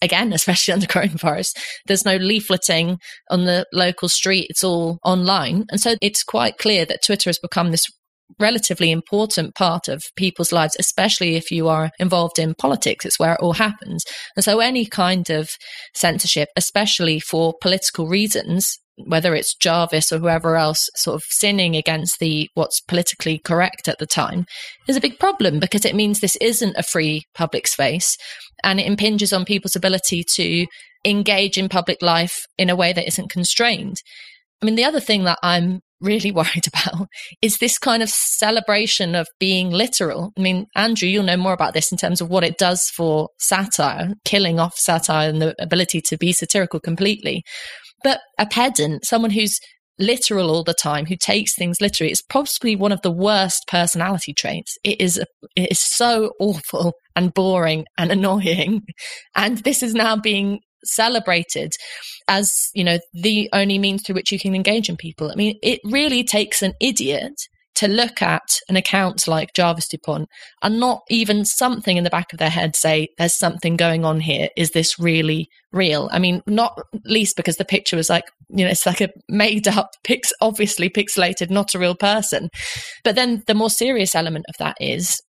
again, 0.00 0.32
especially 0.32 0.74
under 0.74 0.86
coronavirus, 0.86 1.56
there's 1.86 2.04
no 2.04 2.18
leafleting 2.18 2.98
on 3.30 3.44
the 3.44 3.66
local 3.72 4.08
street. 4.08 4.46
It's 4.50 4.64
all 4.64 4.98
online. 5.04 5.64
And 5.70 5.80
so 5.80 5.96
it's 6.00 6.22
quite 6.22 6.58
clear 6.58 6.84
that 6.84 7.04
Twitter 7.04 7.28
has 7.30 7.38
become 7.38 7.70
this 7.70 7.86
relatively 8.38 8.90
important 8.90 9.54
part 9.54 9.88
of 9.88 10.02
people's 10.16 10.52
lives, 10.52 10.76
especially 10.78 11.36
if 11.36 11.50
you 11.50 11.68
are 11.68 11.90
involved 11.98 12.38
in 12.38 12.54
politics. 12.54 13.04
It's 13.04 13.18
where 13.18 13.34
it 13.34 13.40
all 13.40 13.54
happens. 13.54 14.04
And 14.36 14.44
so 14.44 14.60
any 14.60 14.86
kind 14.86 15.28
of 15.30 15.50
censorship, 15.94 16.48
especially 16.56 17.20
for 17.20 17.54
political 17.60 18.08
reasons, 18.08 18.78
whether 19.06 19.34
it's 19.34 19.54
Jarvis 19.54 20.12
or 20.12 20.18
whoever 20.18 20.56
else 20.56 20.88
sort 20.96 21.14
of 21.16 21.22
sinning 21.28 21.76
against 21.76 22.18
the 22.18 22.48
what's 22.54 22.80
politically 22.80 23.38
correct 23.38 23.88
at 23.88 23.98
the 23.98 24.06
time 24.06 24.44
is 24.86 24.96
a 24.96 25.00
big 25.00 25.18
problem 25.18 25.58
because 25.58 25.84
it 25.84 25.94
means 25.94 26.20
this 26.20 26.36
isn't 26.36 26.76
a 26.76 26.82
free 26.82 27.22
public 27.34 27.66
space 27.66 28.16
and 28.62 28.78
it 28.78 28.86
impinges 28.86 29.32
on 29.32 29.44
people's 29.44 29.76
ability 29.76 30.24
to 30.34 30.66
engage 31.04 31.56
in 31.56 31.68
public 31.68 32.00
life 32.02 32.44
in 32.58 32.70
a 32.70 32.76
way 32.76 32.92
that 32.92 33.06
isn't 33.06 33.30
constrained. 33.30 33.96
I 34.62 34.66
mean, 34.66 34.76
the 34.76 34.84
other 34.84 35.00
thing 35.00 35.24
that 35.24 35.38
I'm 35.42 35.80
really 36.02 36.32
worried 36.32 36.66
about 36.66 37.08
is 37.40 37.58
this 37.58 37.78
kind 37.78 38.02
of 38.02 38.10
celebration 38.10 39.14
of 39.14 39.28
being 39.38 39.70
literal. 39.70 40.32
I 40.36 40.40
mean, 40.40 40.66
Andrew, 40.74 41.08
you'll 41.08 41.24
know 41.24 41.36
more 41.36 41.52
about 41.52 41.74
this 41.74 41.92
in 41.92 41.98
terms 41.98 42.20
of 42.20 42.28
what 42.28 42.44
it 42.44 42.58
does 42.58 42.82
for 42.94 43.28
satire, 43.38 44.14
killing 44.24 44.58
off 44.58 44.74
satire 44.76 45.28
and 45.28 45.40
the 45.40 45.54
ability 45.60 46.00
to 46.08 46.16
be 46.16 46.32
satirical 46.32 46.80
completely. 46.80 47.42
But 48.02 48.20
a 48.38 48.46
pedant, 48.46 49.04
someone 49.04 49.30
who's 49.30 49.58
literal 49.98 50.50
all 50.50 50.64
the 50.64 50.74
time, 50.74 51.06
who 51.06 51.16
takes 51.16 51.54
things 51.54 51.80
literally, 51.80 52.10
is 52.10 52.22
possibly 52.28 52.74
one 52.76 52.92
of 52.92 53.02
the 53.02 53.10
worst 53.10 53.64
personality 53.68 54.34
traits. 54.34 54.76
It 54.84 55.00
is 55.00 55.18
a, 55.18 55.26
it 55.56 55.70
is 55.70 55.80
so 55.80 56.32
awful 56.40 56.94
and 57.14 57.32
boring 57.32 57.86
and 57.96 58.10
annoying, 58.12 58.82
and 59.36 59.58
this 59.58 59.82
is 59.82 59.94
now 59.94 60.16
being 60.16 60.60
celebrated 60.84 61.72
as, 62.28 62.70
you 62.74 62.84
know, 62.84 62.98
the 63.12 63.48
only 63.52 63.78
means 63.78 64.02
through 64.02 64.14
which 64.14 64.32
you 64.32 64.38
can 64.38 64.54
engage 64.54 64.88
in 64.88 64.96
people. 64.96 65.30
I 65.30 65.34
mean, 65.34 65.58
it 65.62 65.80
really 65.84 66.24
takes 66.24 66.62
an 66.62 66.74
idiot 66.80 67.34
to 67.74 67.88
look 67.88 68.20
at 68.20 68.60
an 68.68 68.76
account 68.76 69.26
like 69.26 69.54
Jarvis 69.54 69.88
Dupont 69.88 70.28
and 70.62 70.78
not 70.78 71.02
even 71.08 71.44
something 71.44 71.96
in 71.96 72.04
the 72.04 72.10
back 72.10 72.32
of 72.32 72.38
their 72.38 72.50
head 72.50 72.76
say, 72.76 73.08
there's 73.16 73.36
something 73.36 73.76
going 73.76 74.04
on 74.04 74.20
here. 74.20 74.48
Is 74.56 74.72
this 74.72 74.98
really 74.98 75.48
real? 75.72 76.10
I 76.12 76.18
mean, 76.18 76.42
not 76.46 76.78
least 77.04 77.36
because 77.36 77.56
the 77.56 77.64
picture 77.64 77.96
was 77.96 78.10
like, 78.10 78.24
you 78.50 78.64
know, 78.64 78.70
it's 78.70 78.86
like 78.86 79.00
a 79.00 79.08
made 79.28 79.68
up, 79.68 79.90
pix- 80.04 80.34
obviously 80.40 80.90
pixelated, 80.90 81.50
not 81.50 81.74
a 81.74 81.78
real 81.78 81.94
person. 81.94 82.50
But 83.04 83.14
then 83.14 83.42
the 83.46 83.54
more 83.54 83.70
serious 83.70 84.14
element 84.14 84.44
of 84.48 84.54
that 84.58 84.76
is 84.78 85.20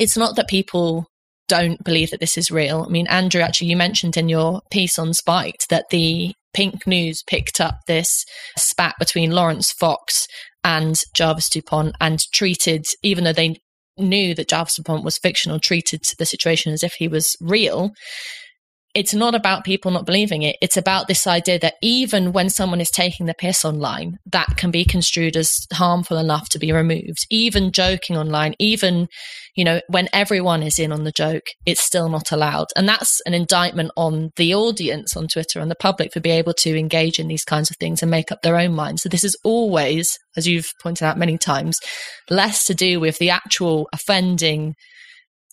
it's 0.00 0.16
not 0.16 0.36
that 0.36 0.48
people 0.48 1.06
don't 1.48 1.82
believe 1.84 2.10
that 2.10 2.20
this 2.20 2.36
is 2.36 2.50
real. 2.50 2.84
I 2.86 2.90
mean, 2.90 3.06
Andrew, 3.06 3.40
actually, 3.40 3.68
you 3.68 3.76
mentioned 3.76 4.16
in 4.16 4.28
your 4.28 4.62
piece 4.70 4.98
on 4.98 5.14
Spiked 5.14 5.68
that 5.68 5.86
the 5.90 6.34
Pink 6.54 6.86
News 6.86 7.22
picked 7.28 7.60
up 7.60 7.80
this 7.86 8.24
spat 8.56 8.94
between 8.98 9.30
Laurence 9.30 9.72
Fox 9.72 10.26
and 10.64 10.98
Jarvis 11.14 11.48
Dupont 11.48 11.94
and 12.00 12.20
treated, 12.32 12.84
even 13.02 13.24
though 13.24 13.32
they 13.32 13.56
knew 13.98 14.34
that 14.34 14.48
Jarvis 14.48 14.76
Dupont 14.76 15.04
was 15.04 15.18
fictional, 15.18 15.60
treated 15.60 16.00
the 16.18 16.26
situation 16.26 16.72
as 16.72 16.82
if 16.82 16.94
he 16.94 17.08
was 17.08 17.36
real 17.40 17.92
it's 18.96 19.12
not 19.12 19.34
about 19.34 19.62
people 19.62 19.90
not 19.90 20.06
believing 20.06 20.40
it. 20.40 20.56
It's 20.62 20.78
about 20.78 21.06
this 21.06 21.26
idea 21.26 21.58
that 21.58 21.74
even 21.82 22.32
when 22.32 22.48
someone 22.48 22.80
is 22.80 22.90
taking 22.90 23.26
the 23.26 23.34
piss 23.34 23.62
online, 23.62 24.16
that 24.32 24.56
can 24.56 24.70
be 24.70 24.86
construed 24.86 25.36
as 25.36 25.54
harmful 25.70 26.16
enough 26.16 26.48
to 26.48 26.58
be 26.58 26.72
removed. 26.72 27.26
Even 27.28 27.72
joking 27.72 28.16
online, 28.16 28.54
even, 28.58 29.08
you 29.54 29.64
know, 29.64 29.82
when 29.88 30.08
everyone 30.14 30.62
is 30.62 30.78
in 30.78 30.92
on 30.92 31.04
the 31.04 31.12
joke, 31.12 31.44
it's 31.66 31.84
still 31.84 32.08
not 32.08 32.32
allowed. 32.32 32.68
And 32.74 32.88
that's 32.88 33.20
an 33.26 33.34
indictment 33.34 33.90
on 33.98 34.30
the 34.36 34.54
audience 34.54 35.14
on 35.14 35.28
Twitter 35.28 35.60
and 35.60 35.70
the 35.70 35.76
public 35.76 36.14
for 36.14 36.20
being 36.20 36.38
able 36.38 36.54
to 36.54 36.78
engage 36.78 37.18
in 37.18 37.28
these 37.28 37.44
kinds 37.44 37.70
of 37.70 37.76
things 37.76 38.00
and 38.00 38.10
make 38.10 38.32
up 38.32 38.40
their 38.40 38.56
own 38.56 38.72
minds. 38.72 39.02
So 39.02 39.10
this 39.10 39.24
is 39.24 39.36
always, 39.44 40.16
as 40.38 40.48
you've 40.48 40.72
pointed 40.82 41.04
out 41.04 41.18
many 41.18 41.36
times, 41.36 41.78
less 42.30 42.64
to 42.64 42.74
do 42.74 42.98
with 42.98 43.18
the 43.18 43.28
actual 43.28 43.90
offending 43.92 44.74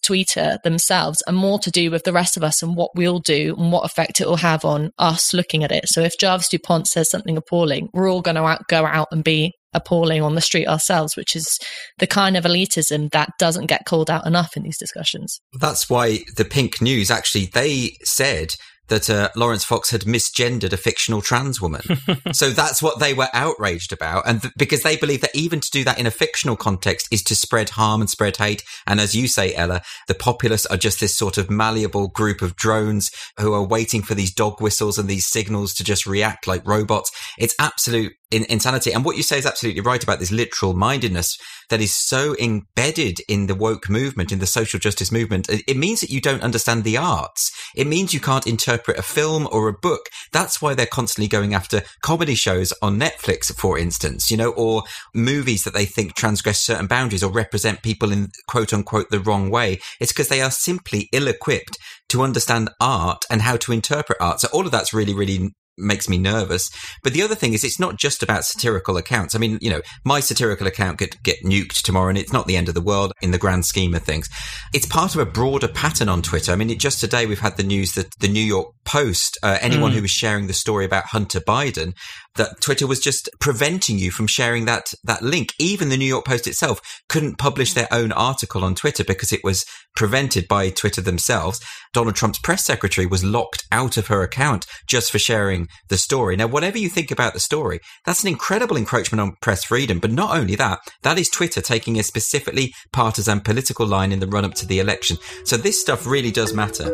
Twitter 0.04 0.60
themselves 0.64 1.24
and 1.28 1.38
more 1.38 1.60
to 1.60 1.72
do 1.72 1.90
with 1.90 2.04
the 2.04 2.14
rest 2.14 2.38
of 2.38 2.44
us 2.44 2.62
and 2.62 2.76
what 2.76 2.92
we'll 2.96 3.20
do 3.20 3.56
and 3.58 3.72
what 3.72 3.86
effect 3.86 4.22
it 4.22 4.28
will 4.28 4.38
have 4.38 4.66
on 4.66 4.92
us 5.00 5.34
looking 5.34 5.64
at 5.64 5.72
it. 5.72 5.88
So 5.88 6.02
if 6.02 6.18
Jarvis 6.20 6.50
DuPont 6.50 6.88
says 6.88 7.10
something 7.10 7.38
appalling, 7.38 7.90
we're 7.94 8.12
all 8.12 8.22
going 8.22 8.36
to 8.36 8.60
go 8.68 8.86
out 8.86 9.08
and 9.12 9.24
be 9.24 9.54
appalling 9.74 10.22
on 10.22 10.36
the 10.36 10.42
street 10.42 10.68
ourselves, 10.68 11.16
which 11.16 11.36
is 11.36 11.60
the 11.98 12.08
kind 12.08 12.38
of 12.38 12.44
elitism 12.44 13.10
that 13.12 13.30
doesn't 13.40 13.66
get 13.66 13.86
called 13.86 14.10
out 14.10 14.28
enough 14.28 14.56
in 14.56 14.64
these 14.64 14.78
discussions. 14.78 15.40
That's 15.60 15.90
why 15.90 16.20
the 16.38 16.46
Pink 16.46 16.82
News 16.82 17.10
actually, 17.10 17.48
they 17.48 17.96
said 18.04 18.54
that 18.88 19.10
uh, 19.10 19.30
Laurence 19.36 19.64
Fox 19.64 19.92
had 19.92 20.02
misgendered 20.02 20.74
a 20.74 20.78
fictional 20.78 21.22
trans 21.22 21.62
woman. 21.62 21.82
so 22.34 22.50
that's 22.50 22.82
what 22.82 23.00
they 23.00 23.14
were 23.14 23.30
outraged 23.34 23.94
about. 23.94 24.28
And 24.28 24.42
th- 24.42 24.54
because 24.58 24.84
they 24.84 24.98
believe 24.98 25.22
that 25.22 25.36
even 25.36 25.60
to 25.60 25.70
do 25.72 25.84
that 25.84 26.00
in 26.00 26.06
a 26.06 26.12
fictional 26.12 26.56
context 26.56 27.08
is 27.12 27.24
to 27.24 27.36
spread 27.36 27.72
harm 27.72 28.02
and 28.02 28.10
spread 28.10 28.38
hate. 28.38 28.64
And 28.86 29.00
as 29.00 29.16
you 29.16 29.28
say, 29.28 29.54
Ella, 29.56 29.82
the 30.08 30.14
populace 30.14 30.66
are 30.66 30.78
just 30.78 31.00
this 31.00 31.16
sort 31.16 31.38
of 31.38 31.50
malleable 31.50 32.10
group 32.10 32.42
of 32.42 32.56
drones 32.56 33.12
who 33.40 33.54
are 33.54 33.66
waiting 33.66 34.02
for 34.02 34.16
these 34.16 34.34
dog 34.34 34.62
whistles 34.62 34.98
and 34.98 35.08
these 35.08 35.28
signals 35.28 35.74
to 35.76 35.84
just 35.84 36.06
react 36.06 36.48
like 36.48 36.68
robots. 36.68 37.12
It's 37.38 37.56
absolute 37.60 38.14
in, 38.34 38.46
insanity. 38.50 38.92
And 38.92 39.06
what 39.06 39.16
you 39.16 39.24
say 39.24 39.38
is 39.38 39.46
absolutely 39.46 39.82
right 39.82 40.04
about 40.04 40.20
this 40.20 40.32
literal 40.32 40.74
mindedness 40.74 41.38
that 41.70 41.82
is 41.82 41.96
so 41.96 42.36
embedded 42.40 43.20
in 43.28 43.48
the 43.48 43.56
woke 43.56 43.90
movement, 43.90 44.32
in 44.32 44.40
the 44.40 44.48
social 44.48 44.80
justice 44.80 45.12
movement. 45.12 45.50
It, 45.50 45.64
it 45.68 45.78
means 45.78 46.02
that 46.02 46.10
you 46.10 46.20
don't 46.20 46.42
understand 46.42 46.84
the 46.84 46.98
arts. 46.98 47.52
It 47.76 47.88
means 47.88 48.14
you 48.14 48.20
can't 48.20 48.48
interpret 48.48 48.98
a 48.98 49.04
film 49.04 49.48
or 49.52 49.68
a 49.68 49.74
book. 49.74 50.08
That's 50.32 50.62
why 50.62 50.74
they're 50.74 50.86
constantly 50.86 51.28
going 51.28 51.54
after 51.54 51.82
comedy 52.02 52.36
shows 52.36 52.74
on 52.82 53.00
Netflix, 53.00 53.54
for 53.56 53.78
instance, 53.78 54.30
you 54.30 54.38
know, 54.38 54.52
or 54.52 54.84
movies 55.14 55.64
that 55.64 55.74
they 55.74 55.86
think 55.86 56.16
transgress 56.16 56.62
certain 56.62 56.88
boundaries 56.88 57.24
or 57.24 57.32
represent 57.32 57.84
people 57.84 58.12
in 58.12 58.30
quote 58.48 58.74
unquote 58.74 59.10
the 59.10 59.20
wrong 59.20 59.50
way. 59.50 59.80
It's 60.00 60.12
because 60.12 60.30
they 60.30 60.42
are 60.42 60.52
simply 60.52 61.10
ill 61.12 61.28
equipped 61.28 61.78
to 62.10 62.22
understand 62.22 62.70
art 62.80 63.26
and 63.30 63.42
how 63.42 63.58
to 63.58 63.72
interpret 63.72 64.20
art. 64.22 64.40
So 64.40 64.48
all 64.54 64.66
of 64.66 64.72
that's 64.72 64.94
really, 64.94 65.14
really 65.14 65.54
makes 65.78 66.08
me 66.08 66.18
nervous. 66.18 66.70
But 67.04 67.14
the 67.14 67.22
other 67.22 67.36
thing 67.36 67.54
is, 67.54 67.64
it's 67.64 67.80
not 67.80 67.98
just 67.98 68.24
about 68.24 68.46
satirical 68.46 68.98
accounts. 68.98 69.36
I 69.36 69.40
mean, 69.40 69.58
you 69.62 69.70
know, 69.70 69.82
my 70.04 70.20
satirical 70.20 70.68
account 70.68 71.00
could 71.00 71.22
get 71.24 71.44
nuked 71.44 71.82
tomorrow 71.82 72.10
and 72.10 72.18
it's 72.18 72.34
not 72.34 72.48
the 72.48 72.58
end 72.58 72.70
of 72.70 72.76
the 72.76 72.82
world 72.82 73.14
in 73.22 73.32
the 73.32 73.38
grand 73.38 73.66
scheme 73.66 73.94
of 73.94 74.04
things. 74.04 74.30
It's 74.74 74.86
part 74.86 75.16
of 75.16 75.22
a 75.22 75.26
broader 75.26 75.68
pattern 75.68 76.10
on 76.10 76.22
Twitter. 76.22 76.52
I 76.52 76.56
mean, 76.56 76.70
it, 76.70 76.80
just 76.80 77.00
today 77.00 77.26
we've 77.26 77.40
had 77.40 77.58
the 77.58 77.64
news 77.64 77.94
that 77.94 78.08
the 78.20 78.28
New 78.28 78.44
York 78.44 78.74
Post, 78.86 79.38
uh, 79.44 79.58
anyone 79.62 79.92
mm. 79.92 79.96
who 79.96 80.02
was 80.02 80.12
sharing 80.12 80.48
the 80.48 80.54
story 80.54 80.86
about 80.86 81.06
Hunter 81.08 81.40
Biden, 81.40 81.94
that 82.36 82.60
Twitter 82.62 82.88
was 82.88 83.00
just 83.00 83.30
preventing 83.40 83.98
you 83.98 84.12
from 84.12 84.28
sharing 84.28 84.66
that, 84.66 84.94
that 85.04 85.22
link. 85.22 85.54
Even 85.60 85.90
the 85.90 85.98
New 85.98 86.06
York 86.06 86.26
Post 86.26 86.48
itself 86.48 86.82
couldn't 87.08 87.38
publish 87.38 87.74
their 87.74 87.88
own 87.92 88.12
article 88.12 88.64
on 88.64 88.76
Twitter 88.76 89.04
because 89.04 89.32
it 89.32 89.44
was 89.44 89.66
prevented 89.96 90.48
by 90.48 90.70
Twitter 90.70 91.02
themselves. 91.02 91.60
Donald 91.94 92.16
Trump's 92.16 92.40
press 92.40 92.66
secretary 92.66 93.06
was 93.06 93.24
locked 93.24 93.66
out 93.72 93.98
of 93.98 94.08
her 94.08 94.22
account 94.24 94.66
just 94.88 95.12
for 95.12 95.20
sharing 95.20 95.63
the 95.90 95.98
story. 95.98 96.36
Now, 96.36 96.48
whatever 96.48 96.78
you 96.78 96.90
think 96.90 97.12
about 97.12 97.34
the 97.34 97.40
story, 97.40 97.80
that's 98.06 98.24
an 98.24 98.30
incredible 98.30 98.78
encroachment 98.78 99.22
on 99.22 99.36
press 99.42 99.64
freedom. 99.64 100.00
But 100.00 100.12
not 100.12 100.36
only 100.36 100.56
that, 100.56 100.80
that 101.04 101.20
is 101.20 101.30
Twitter 101.30 101.62
taking 101.62 102.00
a 102.00 102.04
specifically 102.04 102.74
partisan 102.92 103.42
political 103.42 103.86
line 103.86 104.12
in 104.12 104.20
the 104.20 104.28
run 104.28 104.46
up 104.46 104.54
to 104.56 104.66
the 104.66 104.80
election. 104.80 105.18
So 105.46 105.58
this 105.58 105.80
stuff 105.80 106.06
really 106.06 106.32
does 106.32 106.54
matter. 106.54 106.92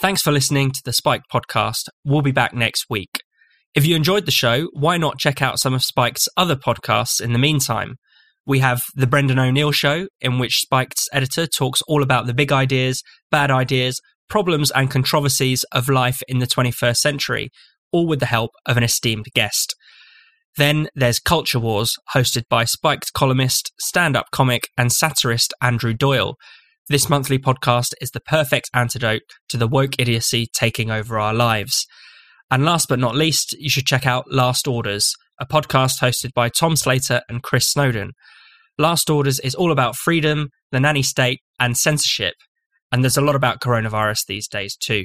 Thanks 0.00 0.20
for 0.20 0.32
listening 0.32 0.70
to 0.70 0.82
the 0.84 0.92
Spike 0.92 1.22
podcast. 1.32 1.88
We'll 2.04 2.20
be 2.20 2.30
back 2.30 2.52
next 2.52 2.90
week. 2.90 3.22
If 3.74 3.86
you 3.86 3.96
enjoyed 3.96 4.26
the 4.26 4.30
show, 4.30 4.68
why 4.74 4.98
not 4.98 5.18
check 5.18 5.40
out 5.40 5.58
some 5.58 5.72
of 5.72 5.82
Spike's 5.82 6.28
other 6.36 6.56
podcasts 6.56 7.22
in 7.22 7.32
the 7.32 7.38
meantime? 7.38 7.96
We 8.46 8.58
have 8.58 8.82
The 8.94 9.06
Brendan 9.06 9.38
O'Neill 9.38 9.72
Show, 9.72 10.06
in 10.20 10.38
which 10.38 10.60
Spike's 10.60 11.08
editor 11.12 11.46
talks 11.46 11.82
all 11.82 12.02
about 12.02 12.26
the 12.26 12.34
big 12.34 12.52
ideas, 12.52 13.02
bad 13.30 13.50
ideas, 13.50 14.00
problems, 14.28 14.70
and 14.70 14.90
controversies 14.90 15.64
of 15.72 15.88
life 15.88 16.22
in 16.28 16.38
the 16.38 16.46
21st 16.46 16.96
century, 16.96 17.50
all 17.92 18.06
with 18.06 18.20
the 18.20 18.26
help 18.26 18.50
of 18.66 18.76
an 18.76 18.82
esteemed 18.82 19.26
guest. 19.34 19.74
Then 20.56 20.88
there's 20.94 21.18
Culture 21.18 21.58
Wars, 21.58 21.96
hosted 22.14 22.42
by 22.48 22.64
Spiked 22.64 23.12
columnist, 23.12 23.72
stand 23.80 24.16
up 24.16 24.26
comic, 24.30 24.68
and 24.76 24.92
satirist 24.92 25.52
Andrew 25.60 25.94
Doyle, 25.94 26.36
this 26.90 27.08
monthly 27.08 27.38
podcast 27.38 27.94
is 28.02 28.10
the 28.10 28.20
perfect 28.20 28.68
antidote 28.74 29.22
to 29.48 29.56
the 29.56 29.66
woke 29.66 29.98
idiocy 29.98 30.46
taking 30.52 30.90
over 30.90 31.18
our 31.18 31.32
lives. 31.32 31.86
And 32.50 32.62
last 32.62 32.90
but 32.90 32.98
not 32.98 33.14
least, 33.14 33.56
you 33.58 33.70
should 33.70 33.86
check 33.86 34.06
out 34.06 34.30
Last 34.30 34.68
Orders, 34.68 35.14
a 35.40 35.46
podcast 35.46 36.00
hosted 36.02 36.34
by 36.34 36.50
Tom 36.50 36.76
Slater 36.76 37.22
and 37.26 37.42
Chris 37.42 37.70
Snowdon. 37.70 38.12
Last 38.78 39.10
Orders 39.10 39.40
is 39.40 39.54
all 39.54 39.72
about 39.72 39.96
freedom, 39.96 40.48
the 40.72 40.80
nanny 40.80 41.02
state, 41.02 41.40
and 41.60 41.76
censorship. 41.76 42.34
And 42.90 43.02
there's 43.02 43.16
a 43.16 43.22
lot 43.22 43.36
about 43.36 43.60
coronavirus 43.60 44.26
these 44.26 44.48
days, 44.48 44.76
too. 44.76 45.04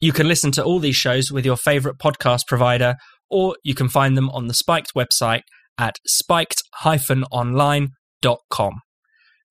You 0.00 0.12
can 0.12 0.28
listen 0.28 0.50
to 0.52 0.62
all 0.62 0.78
these 0.80 0.96
shows 0.96 1.32
with 1.32 1.46
your 1.46 1.56
favorite 1.56 1.98
podcast 1.98 2.46
provider, 2.46 2.96
or 3.30 3.56
you 3.64 3.74
can 3.74 3.88
find 3.88 4.16
them 4.16 4.28
on 4.30 4.46
the 4.48 4.54
Spiked 4.54 4.92
website 4.94 5.42
at 5.78 5.96
spiked-online.com. 6.06 8.74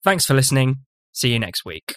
Thanks 0.03 0.25
for 0.25 0.33
listening 0.33 0.75
See 1.13 1.31
you 1.31 1.39
next 1.39 1.63
week. 1.63 1.95